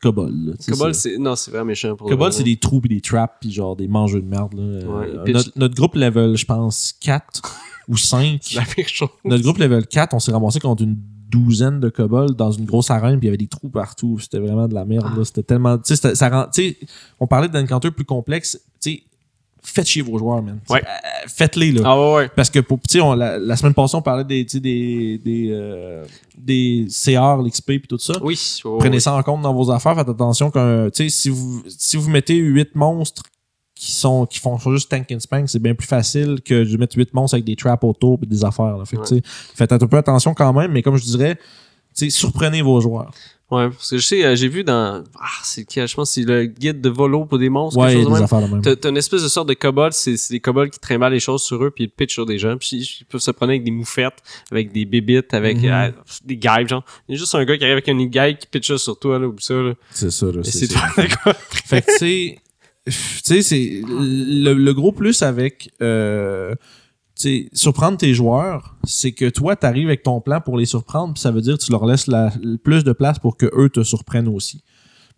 Kobold, 0.00 0.46
là. 0.48 0.52
Kobold, 0.68 0.94
c'est-. 0.94 1.18
Non, 1.18 1.34
c'est 1.34 1.50
vraiment 1.50 1.66
méchant 1.66 1.96
pour 1.96 2.08
Kobold, 2.08 2.32
le- 2.32 2.36
c'est 2.36 2.44
des 2.44 2.56
trous 2.56 2.80
puis 2.80 2.88
des 2.88 3.00
traps, 3.00 3.34
puis 3.40 3.50
genre 3.52 3.74
des 3.74 3.88
mangeux 3.88 4.20
de 4.20 4.26
merde, 4.28 4.54
là. 4.54 4.62
Euh, 4.62 4.86
Ouais, 4.86 5.08
ils 5.26 5.32
notre, 5.32 5.50
notre 5.56 5.74
groupe 5.74 5.94
level, 5.96 6.36
je 6.36 6.44
pense, 6.44 6.94
4 7.00 7.42
ou 7.88 7.96
5. 7.96 8.38
C'est 8.42 8.56
la 8.56 8.62
pire 8.64 8.88
chose. 8.88 9.08
Notre 9.24 9.42
groupe 9.42 9.58
level 9.58 9.86
4, 9.86 10.14
on 10.14 10.18
s'est 10.20 10.30
ramassé 10.32 10.60
contre 10.60 10.82
une 10.82 10.96
douzaine 11.28 11.80
de 11.80 11.88
kobolds 11.88 12.34
dans 12.34 12.50
une 12.50 12.64
grosse 12.64 12.90
arène, 12.90 13.18
puis 13.18 13.26
il 13.26 13.28
y 13.28 13.30
avait 13.30 13.36
des 13.36 13.46
trous 13.48 13.68
partout. 13.68 14.18
C'était 14.18 14.38
vraiment 14.38 14.66
de 14.68 14.74
la 14.74 14.84
merde. 14.84 15.06
là. 15.16 15.24
C'était 15.24 15.42
tellement. 15.42 15.76
Tu 15.78 15.94
sais, 15.96 16.14
ça 16.14 16.28
rend- 16.28 16.46
tu 16.52 16.62
sais, 16.70 16.78
on 17.20 17.26
parlait 17.26 17.48
d'encounter 17.48 17.90
plus 17.90 18.04
complexe. 18.04 18.60
Tu 18.80 18.90
sais, 18.92 19.02
faites 19.62 19.86
chier 19.86 20.02
vos 20.02 20.16
joueurs, 20.18 20.42
man. 20.42 20.58
Ouais. 20.70 20.82
Euh, 20.82 21.28
Faites-les, 21.28 21.72
là. 21.72 21.82
Ah 21.84 21.98
ouais, 22.00 22.14
ouais. 22.16 22.28
Parce 22.34 22.48
que 22.48 22.60
pour, 22.60 22.78
tu 22.80 22.92
sais, 22.92 23.00
on- 23.00 23.14
la, 23.14 23.38
la 23.38 23.56
semaine 23.56 23.74
passée, 23.74 23.96
on 23.96 24.02
parlait 24.02 24.24
des, 24.24 24.44
tu 24.46 24.52
sais, 24.56 24.60
des, 24.60 25.18
des, 25.18 25.48
euh, 25.50 26.04
des 26.36 26.86
CR, 26.88 27.36
l'XP 27.42 27.66
puis 27.66 27.82
tout 27.88 27.98
ça. 27.98 28.14
Oui. 28.22 28.38
Prenez 28.78 29.00
ça 29.00 29.14
en 29.14 29.22
compte 29.22 29.42
dans 29.42 29.52
vos 29.54 29.70
affaires. 29.70 29.94
Faites 29.96 30.08
attention 30.08 30.50
qu'un, 30.50 30.88
tu 30.90 31.04
sais, 31.04 31.08
si 31.10 31.28
vous, 31.28 31.62
si 31.68 31.96
vous 31.96 32.08
mettez 32.08 32.36
8 32.36 32.74
monstres 32.74 33.22
qui 33.78 33.92
sont, 33.92 34.26
qui 34.26 34.40
font 34.40 34.58
juste 34.72 34.90
tank 34.90 35.06
and 35.12 35.20
spank, 35.20 35.48
c'est 35.48 35.62
bien 35.62 35.74
plus 35.74 35.86
facile 35.86 36.40
que 36.44 36.64
de 36.64 36.76
mettre 36.76 36.96
8 36.98 37.14
monstres 37.14 37.34
avec 37.36 37.44
des 37.44 37.54
traps 37.54 37.84
autour 37.84 38.18
et 38.22 38.26
des 38.26 38.44
affaires, 38.44 38.76
là. 38.76 38.84
Fait 38.84 38.96
que, 38.96 39.14
Ouais. 39.14 39.22
faites 39.24 39.72
un 39.72 39.78
peu 39.78 39.96
attention 39.96 40.34
quand 40.34 40.52
même, 40.52 40.72
mais 40.72 40.82
comme 40.82 40.96
je 40.96 41.04
dirais, 41.04 41.38
surprenez 41.94 42.62
vos 42.62 42.80
joueurs. 42.80 43.10
Ouais, 43.50 43.70
parce 43.70 43.88
que 43.90 43.96
je 43.96 44.04
sais, 44.06 44.24
euh, 44.26 44.36
j'ai 44.36 44.48
vu 44.48 44.62
dans. 44.62 45.02
Ah, 45.18 45.26
c'est? 45.42 45.64
Je 45.74 45.94
pense 45.94 46.10
que 46.10 46.14
c'est 46.20 46.22
le 46.28 46.44
guide 46.44 46.82
de 46.82 46.90
volo 46.90 47.24
pour 47.24 47.38
des 47.38 47.48
monstres, 47.48 47.80
Ouais, 47.80 47.94
quelque 47.94 48.04
chose 48.04 48.20
de 48.20 48.26
des 48.26 48.46
de 48.46 48.52
même. 48.66 48.76
T'as 48.76 48.90
une 48.90 48.96
espèce 48.98 49.22
de 49.22 49.28
sorte 49.28 49.48
de 49.48 49.54
kobold, 49.54 49.94
c'est 49.94 50.18
c'est 50.18 50.34
des 50.34 50.40
kobolds 50.40 50.68
qui 50.70 50.78
trimballent 50.78 51.14
les 51.14 51.18
choses 51.20 51.42
sur 51.42 51.64
eux 51.64 51.70
puis 51.70 51.84
ils 51.84 51.88
pitchent 51.88 52.12
sur 52.12 52.26
des 52.26 52.36
gens. 52.38 52.58
Puis 52.58 52.76
ils 53.00 53.04
peuvent 53.06 53.22
se 53.22 53.30
prendre 53.30 53.50
avec 53.52 53.64
des 53.64 53.70
moufettes, 53.70 54.22
avec 54.50 54.70
des 54.72 54.84
bébites, 54.84 55.32
avec 55.32 55.62
Mhm. 55.62 55.70
euh, 55.70 55.90
des 56.26 56.36
guides, 56.36 56.68
genre. 56.68 56.84
Il 57.08 57.12
y 57.12 57.14
a 57.14 57.18
juste 57.18 57.34
un 57.34 57.44
gars 57.46 57.56
qui 57.56 57.64
arrive 57.64 57.72
avec 57.76 57.88
un 57.88 57.96
guide 58.04 58.38
qui 58.38 58.46
pitch 58.48 58.68
ça 58.68 58.76
sur 58.76 58.98
toi, 58.98 59.18
là, 59.18 59.26
ou 59.28 59.34
ça, 59.38 59.54
là. 59.54 59.72
C'est 59.92 60.10
ça, 60.10 60.26
là. 60.26 60.42
C'est- 60.44 60.68
quoi? 61.22 61.32
Fait 61.32 61.80
que, 61.80 61.90
tu 61.92 61.96
sais, 61.98 62.38
tu 62.88 63.22
sais, 63.22 63.42
c'est 63.42 63.82
le, 63.86 64.54
le 64.54 64.74
gros 64.74 64.92
plus 64.92 65.22
avec 65.22 65.70
euh, 65.82 66.54
tu 67.16 67.22
sais, 67.22 67.48
surprendre 67.52 67.98
tes 67.98 68.14
joueurs, 68.14 68.76
c'est 68.84 69.12
que 69.12 69.28
toi, 69.28 69.56
tu 69.56 69.66
arrives 69.66 69.88
avec 69.88 70.02
ton 70.02 70.20
plan 70.20 70.40
pour 70.40 70.56
les 70.56 70.66
surprendre, 70.66 71.14
puis 71.14 71.20
ça 71.20 71.30
veut 71.30 71.40
dire 71.40 71.58
que 71.58 71.64
tu 71.64 71.72
leur 71.72 71.84
laisses 71.84 72.06
la, 72.06 72.32
le 72.40 72.58
plus 72.58 72.84
de 72.84 72.92
place 72.92 73.18
pour 73.18 73.36
que 73.36 73.46
eux 73.56 73.68
te 73.68 73.82
surprennent 73.82 74.28
aussi. 74.28 74.62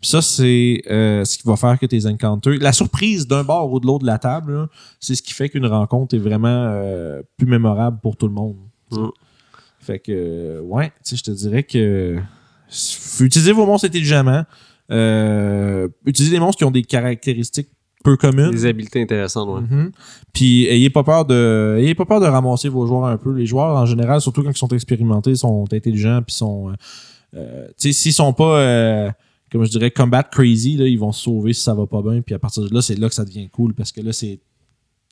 Puis 0.01 0.09
ça, 0.09 0.21
c'est 0.23 0.81
euh, 0.89 1.23
ce 1.23 1.37
qui 1.37 1.47
va 1.47 1.55
faire 1.55 1.77
que 1.77 1.85
tes 1.85 2.07
encounters. 2.07 2.57
La 2.59 2.73
surprise 2.73 3.27
d'un 3.27 3.43
bord 3.43 3.71
ou 3.71 3.79
de 3.79 3.85
l'autre 3.85 4.01
de 4.01 4.07
la 4.07 4.17
table, 4.17 4.67
c'est 4.99 5.13
ce 5.13 5.21
qui 5.21 5.31
fait 5.31 5.47
qu'une 5.49 5.67
rencontre 5.67 6.15
est 6.15 6.19
vraiment 6.19 6.47
euh, 6.49 7.21
plus 7.37 7.45
mémorable 7.45 7.99
pour 8.01 8.17
tout 8.17 8.27
le 8.27 8.33
monde. 8.33 8.57
Mm. 8.89 9.09
Fait 9.79 9.99
que, 9.99 10.59
ouais, 10.61 10.87
tu 10.87 11.11
sais, 11.11 11.15
je 11.17 11.23
te 11.23 11.31
dirais 11.31 11.63
que. 11.63 12.19
Utilisez 13.19 13.51
vos 13.51 13.65
monstres 13.65 13.87
intelligemment. 13.87 14.45
Euh, 14.91 15.87
utilisez 16.05 16.35
des 16.35 16.39
monstres 16.39 16.59
qui 16.59 16.65
ont 16.65 16.71
des 16.71 16.83
caractéristiques 16.83 17.69
peu 18.03 18.17
communes. 18.17 18.51
Des 18.51 18.65
habiletés 18.65 19.01
intéressantes, 19.01 19.49
ouais. 19.49 19.61
Mhm. 19.61 19.91
Puis 20.33 20.65
ayez 20.65 20.89
pas 20.89 21.03
peur 21.03 21.25
de 21.25 21.77
ayez 21.79 21.95
pas 21.95 22.05
peur 22.05 22.19
de 22.19 22.25
ramasser 22.25 22.69
vos 22.69 22.85
joueurs 22.85 23.05
un 23.05 23.17
peu. 23.17 23.33
Les 23.33 23.45
joueurs 23.45 23.75
en 23.75 23.85
général, 23.85 24.21
surtout 24.21 24.43
quand 24.43 24.49
ils 24.49 24.57
sont 24.57 24.67
expérimentés, 24.69 25.35
sont 25.35 25.65
intelligents 25.71 26.21
puis 26.25 26.35
sont 26.35 26.69
euh, 26.69 26.73
euh, 27.35 27.67
tu 27.79 27.91
sais 27.91 27.93
s'ils 27.93 28.13
sont 28.13 28.33
pas 28.33 28.59
euh, 28.59 29.11
comme 29.51 29.65
je 29.65 29.69
dirais, 29.69 29.91
combat 29.91 30.23
crazy, 30.23 30.77
là, 30.77 30.87
ils 30.87 30.97
vont 30.97 31.11
se 31.11 31.23
sauver 31.23 31.51
si 31.53 31.61
ça 31.61 31.73
va 31.73 31.85
pas 31.85 32.01
bien, 32.01 32.21
puis 32.21 32.33
à 32.33 32.39
partir 32.39 32.63
de 32.63 32.73
là, 32.73 32.81
c'est 32.81 32.95
là 32.95 33.09
que 33.09 33.15
ça 33.15 33.25
devient 33.25 33.49
cool, 33.49 33.73
parce 33.73 33.91
que 33.91 33.99
là, 33.99 34.13
c'est 34.13 34.39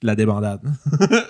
la 0.04 0.16
débandade. 0.16 0.62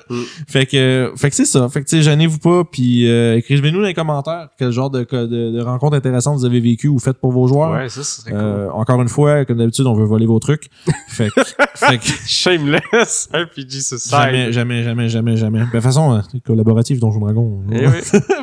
Mm. 0.09 0.23
Fait 0.47 0.65
que, 0.65 1.13
fait 1.17 1.29
que 1.29 1.35
c'est 1.35 1.45
ça. 1.45 1.69
Fait 1.69 1.81
que, 1.81 1.87
tu 1.87 1.97
sais, 1.97 2.01
gênez-vous 2.01 2.39
pas, 2.39 2.63
puis 2.63 3.07
euh, 3.07 3.37
écrivez-nous 3.37 3.79
dans 3.79 3.85
les 3.85 3.93
commentaires 3.93 4.49
quel 4.57 4.71
genre 4.71 4.89
de, 4.89 5.01
de, 5.01 5.51
de 5.51 5.61
rencontres 5.61 5.95
intéressantes 5.95 6.37
vous 6.39 6.45
avez 6.45 6.59
vécu 6.59 6.87
ou 6.87 6.97
faites 6.97 7.17
pour 7.19 7.31
vos 7.31 7.47
joueurs. 7.47 7.71
Ouais, 7.71 7.89
ça, 7.89 8.01
cool. 8.23 8.33
Euh, 8.35 8.71
encore 8.71 8.99
une 9.03 9.07
fois, 9.07 9.45
comme 9.45 9.57
d'habitude, 9.59 9.85
on 9.85 9.93
veut 9.93 10.05
voler 10.05 10.25
vos 10.25 10.39
trucs. 10.39 10.69
Fait 11.09 11.29
que, 11.29 11.41
fait 11.75 11.97
que 11.99 12.05
Shameless 12.27 13.29
RPG 13.33 13.81
Society. 13.81 14.09
jamais, 14.09 14.51
jamais, 14.51 14.83
jamais, 14.83 15.09
jamais, 15.09 15.37
jamais. 15.37 15.59
Ben, 15.59 15.65
De 15.65 15.71
toute 15.71 15.81
façon, 15.81 16.21
c'est 16.31 16.41
collaboratif 16.41 16.99
Donjon 16.99 17.19
Dragon. 17.19 17.61
Eh 17.71 17.87
oui. 17.87 17.93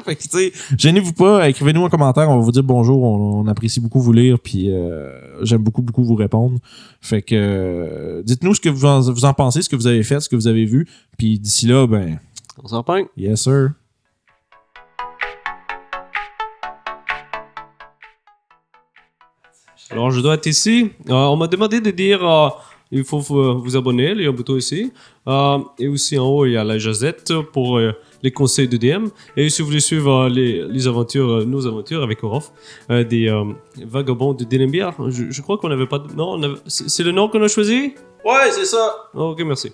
fait 0.04 0.16
que, 0.16 0.22
tu 0.22 0.28
sais, 0.28 0.52
gênez-vous 0.78 1.14
pas, 1.14 1.48
écrivez-nous 1.48 1.82
en 1.82 1.88
commentaire, 1.88 2.28
on 2.30 2.36
va 2.38 2.42
vous 2.44 2.52
dire 2.52 2.62
bonjour, 2.62 3.02
on, 3.02 3.40
on 3.40 3.46
apprécie 3.48 3.80
beaucoup 3.80 4.00
vous 4.00 4.12
lire, 4.12 4.38
puis 4.38 4.70
euh, 4.70 5.10
j'aime 5.42 5.62
beaucoup, 5.62 5.82
beaucoup 5.82 6.04
vous 6.04 6.14
répondre. 6.16 6.58
Fait 7.00 7.22
que, 7.22 7.34
euh, 7.34 8.22
dites-nous 8.24 8.54
ce 8.54 8.60
que 8.60 8.68
vous 8.68 8.84
en, 8.84 9.00
vous 9.00 9.24
en 9.24 9.32
pensez, 9.32 9.62
ce 9.62 9.68
que 9.68 9.76
vous 9.76 9.86
avez 9.86 10.02
fait, 10.02 10.15
ce 10.20 10.28
que 10.28 10.36
vous 10.36 10.46
avez 10.46 10.64
vu, 10.64 10.86
puis 11.18 11.38
d'ici 11.38 11.66
là, 11.66 11.86
ben, 11.86 12.18
On 12.62 12.68
s'en 12.68 12.78
reprend. 12.78 13.02
yes 13.16 13.42
sir. 13.42 13.70
Alors, 19.90 20.10
je 20.10 20.20
dois 20.20 20.34
être 20.34 20.46
ici. 20.46 20.90
Euh, 21.08 21.12
on 21.12 21.36
m'a 21.36 21.46
demandé 21.46 21.80
de 21.80 21.90
dire 21.90 22.26
euh, 22.28 22.48
il 22.90 23.04
faut 23.04 23.18
vous 23.20 23.60
vous 23.60 23.76
abonner, 23.76 24.12
il 24.12 24.22
y 24.22 24.26
a 24.26 24.28
un 24.28 24.32
bouton 24.32 24.56
ici. 24.56 24.92
Euh, 25.28 25.58
et 25.78 25.86
aussi 25.88 26.18
en 26.18 26.26
haut, 26.26 26.44
il 26.46 26.52
y 26.52 26.56
a 26.56 26.64
la 26.64 26.78
jazette 26.78 27.32
pour 27.52 27.78
euh, 27.78 27.92
les 28.22 28.32
conseils 28.32 28.68
de 28.68 28.76
DM. 28.76 29.06
Et 29.36 29.48
si 29.48 29.62
vous 29.62 29.68
voulez 29.68 29.80
suivre 29.80 30.12
euh, 30.24 30.28
les, 30.28 30.66
les 30.66 30.88
aventures, 30.88 31.30
euh, 31.30 31.44
nos 31.44 31.66
aventures 31.66 32.02
avec 32.02 32.24
Orof, 32.24 32.52
euh, 32.90 33.04
des 33.04 33.28
euh, 33.28 33.44
vagabonds 33.84 34.34
de 34.34 34.44
Denembia, 34.44 34.94
je, 35.08 35.30
je 35.30 35.42
crois 35.42 35.58
qu'on 35.58 35.68
n'avait 35.68 35.86
pas 35.86 35.98
de. 36.00 36.12
Non, 36.14 36.30
on 36.32 36.42
avait- 36.42 36.60
c'est 36.66 36.88
c'est 36.88 37.02
le 37.04 37.12
nom 37.12 37.28
qu'on 37.28 37.42
a 37.42 37.48
choisi? 37.48 37.94
Ouais, 38.24 38.50
c'est 38.50 38.64
ça. 38.64 39.08
Ok, 39.14 39.40
merci. 39.44 39.72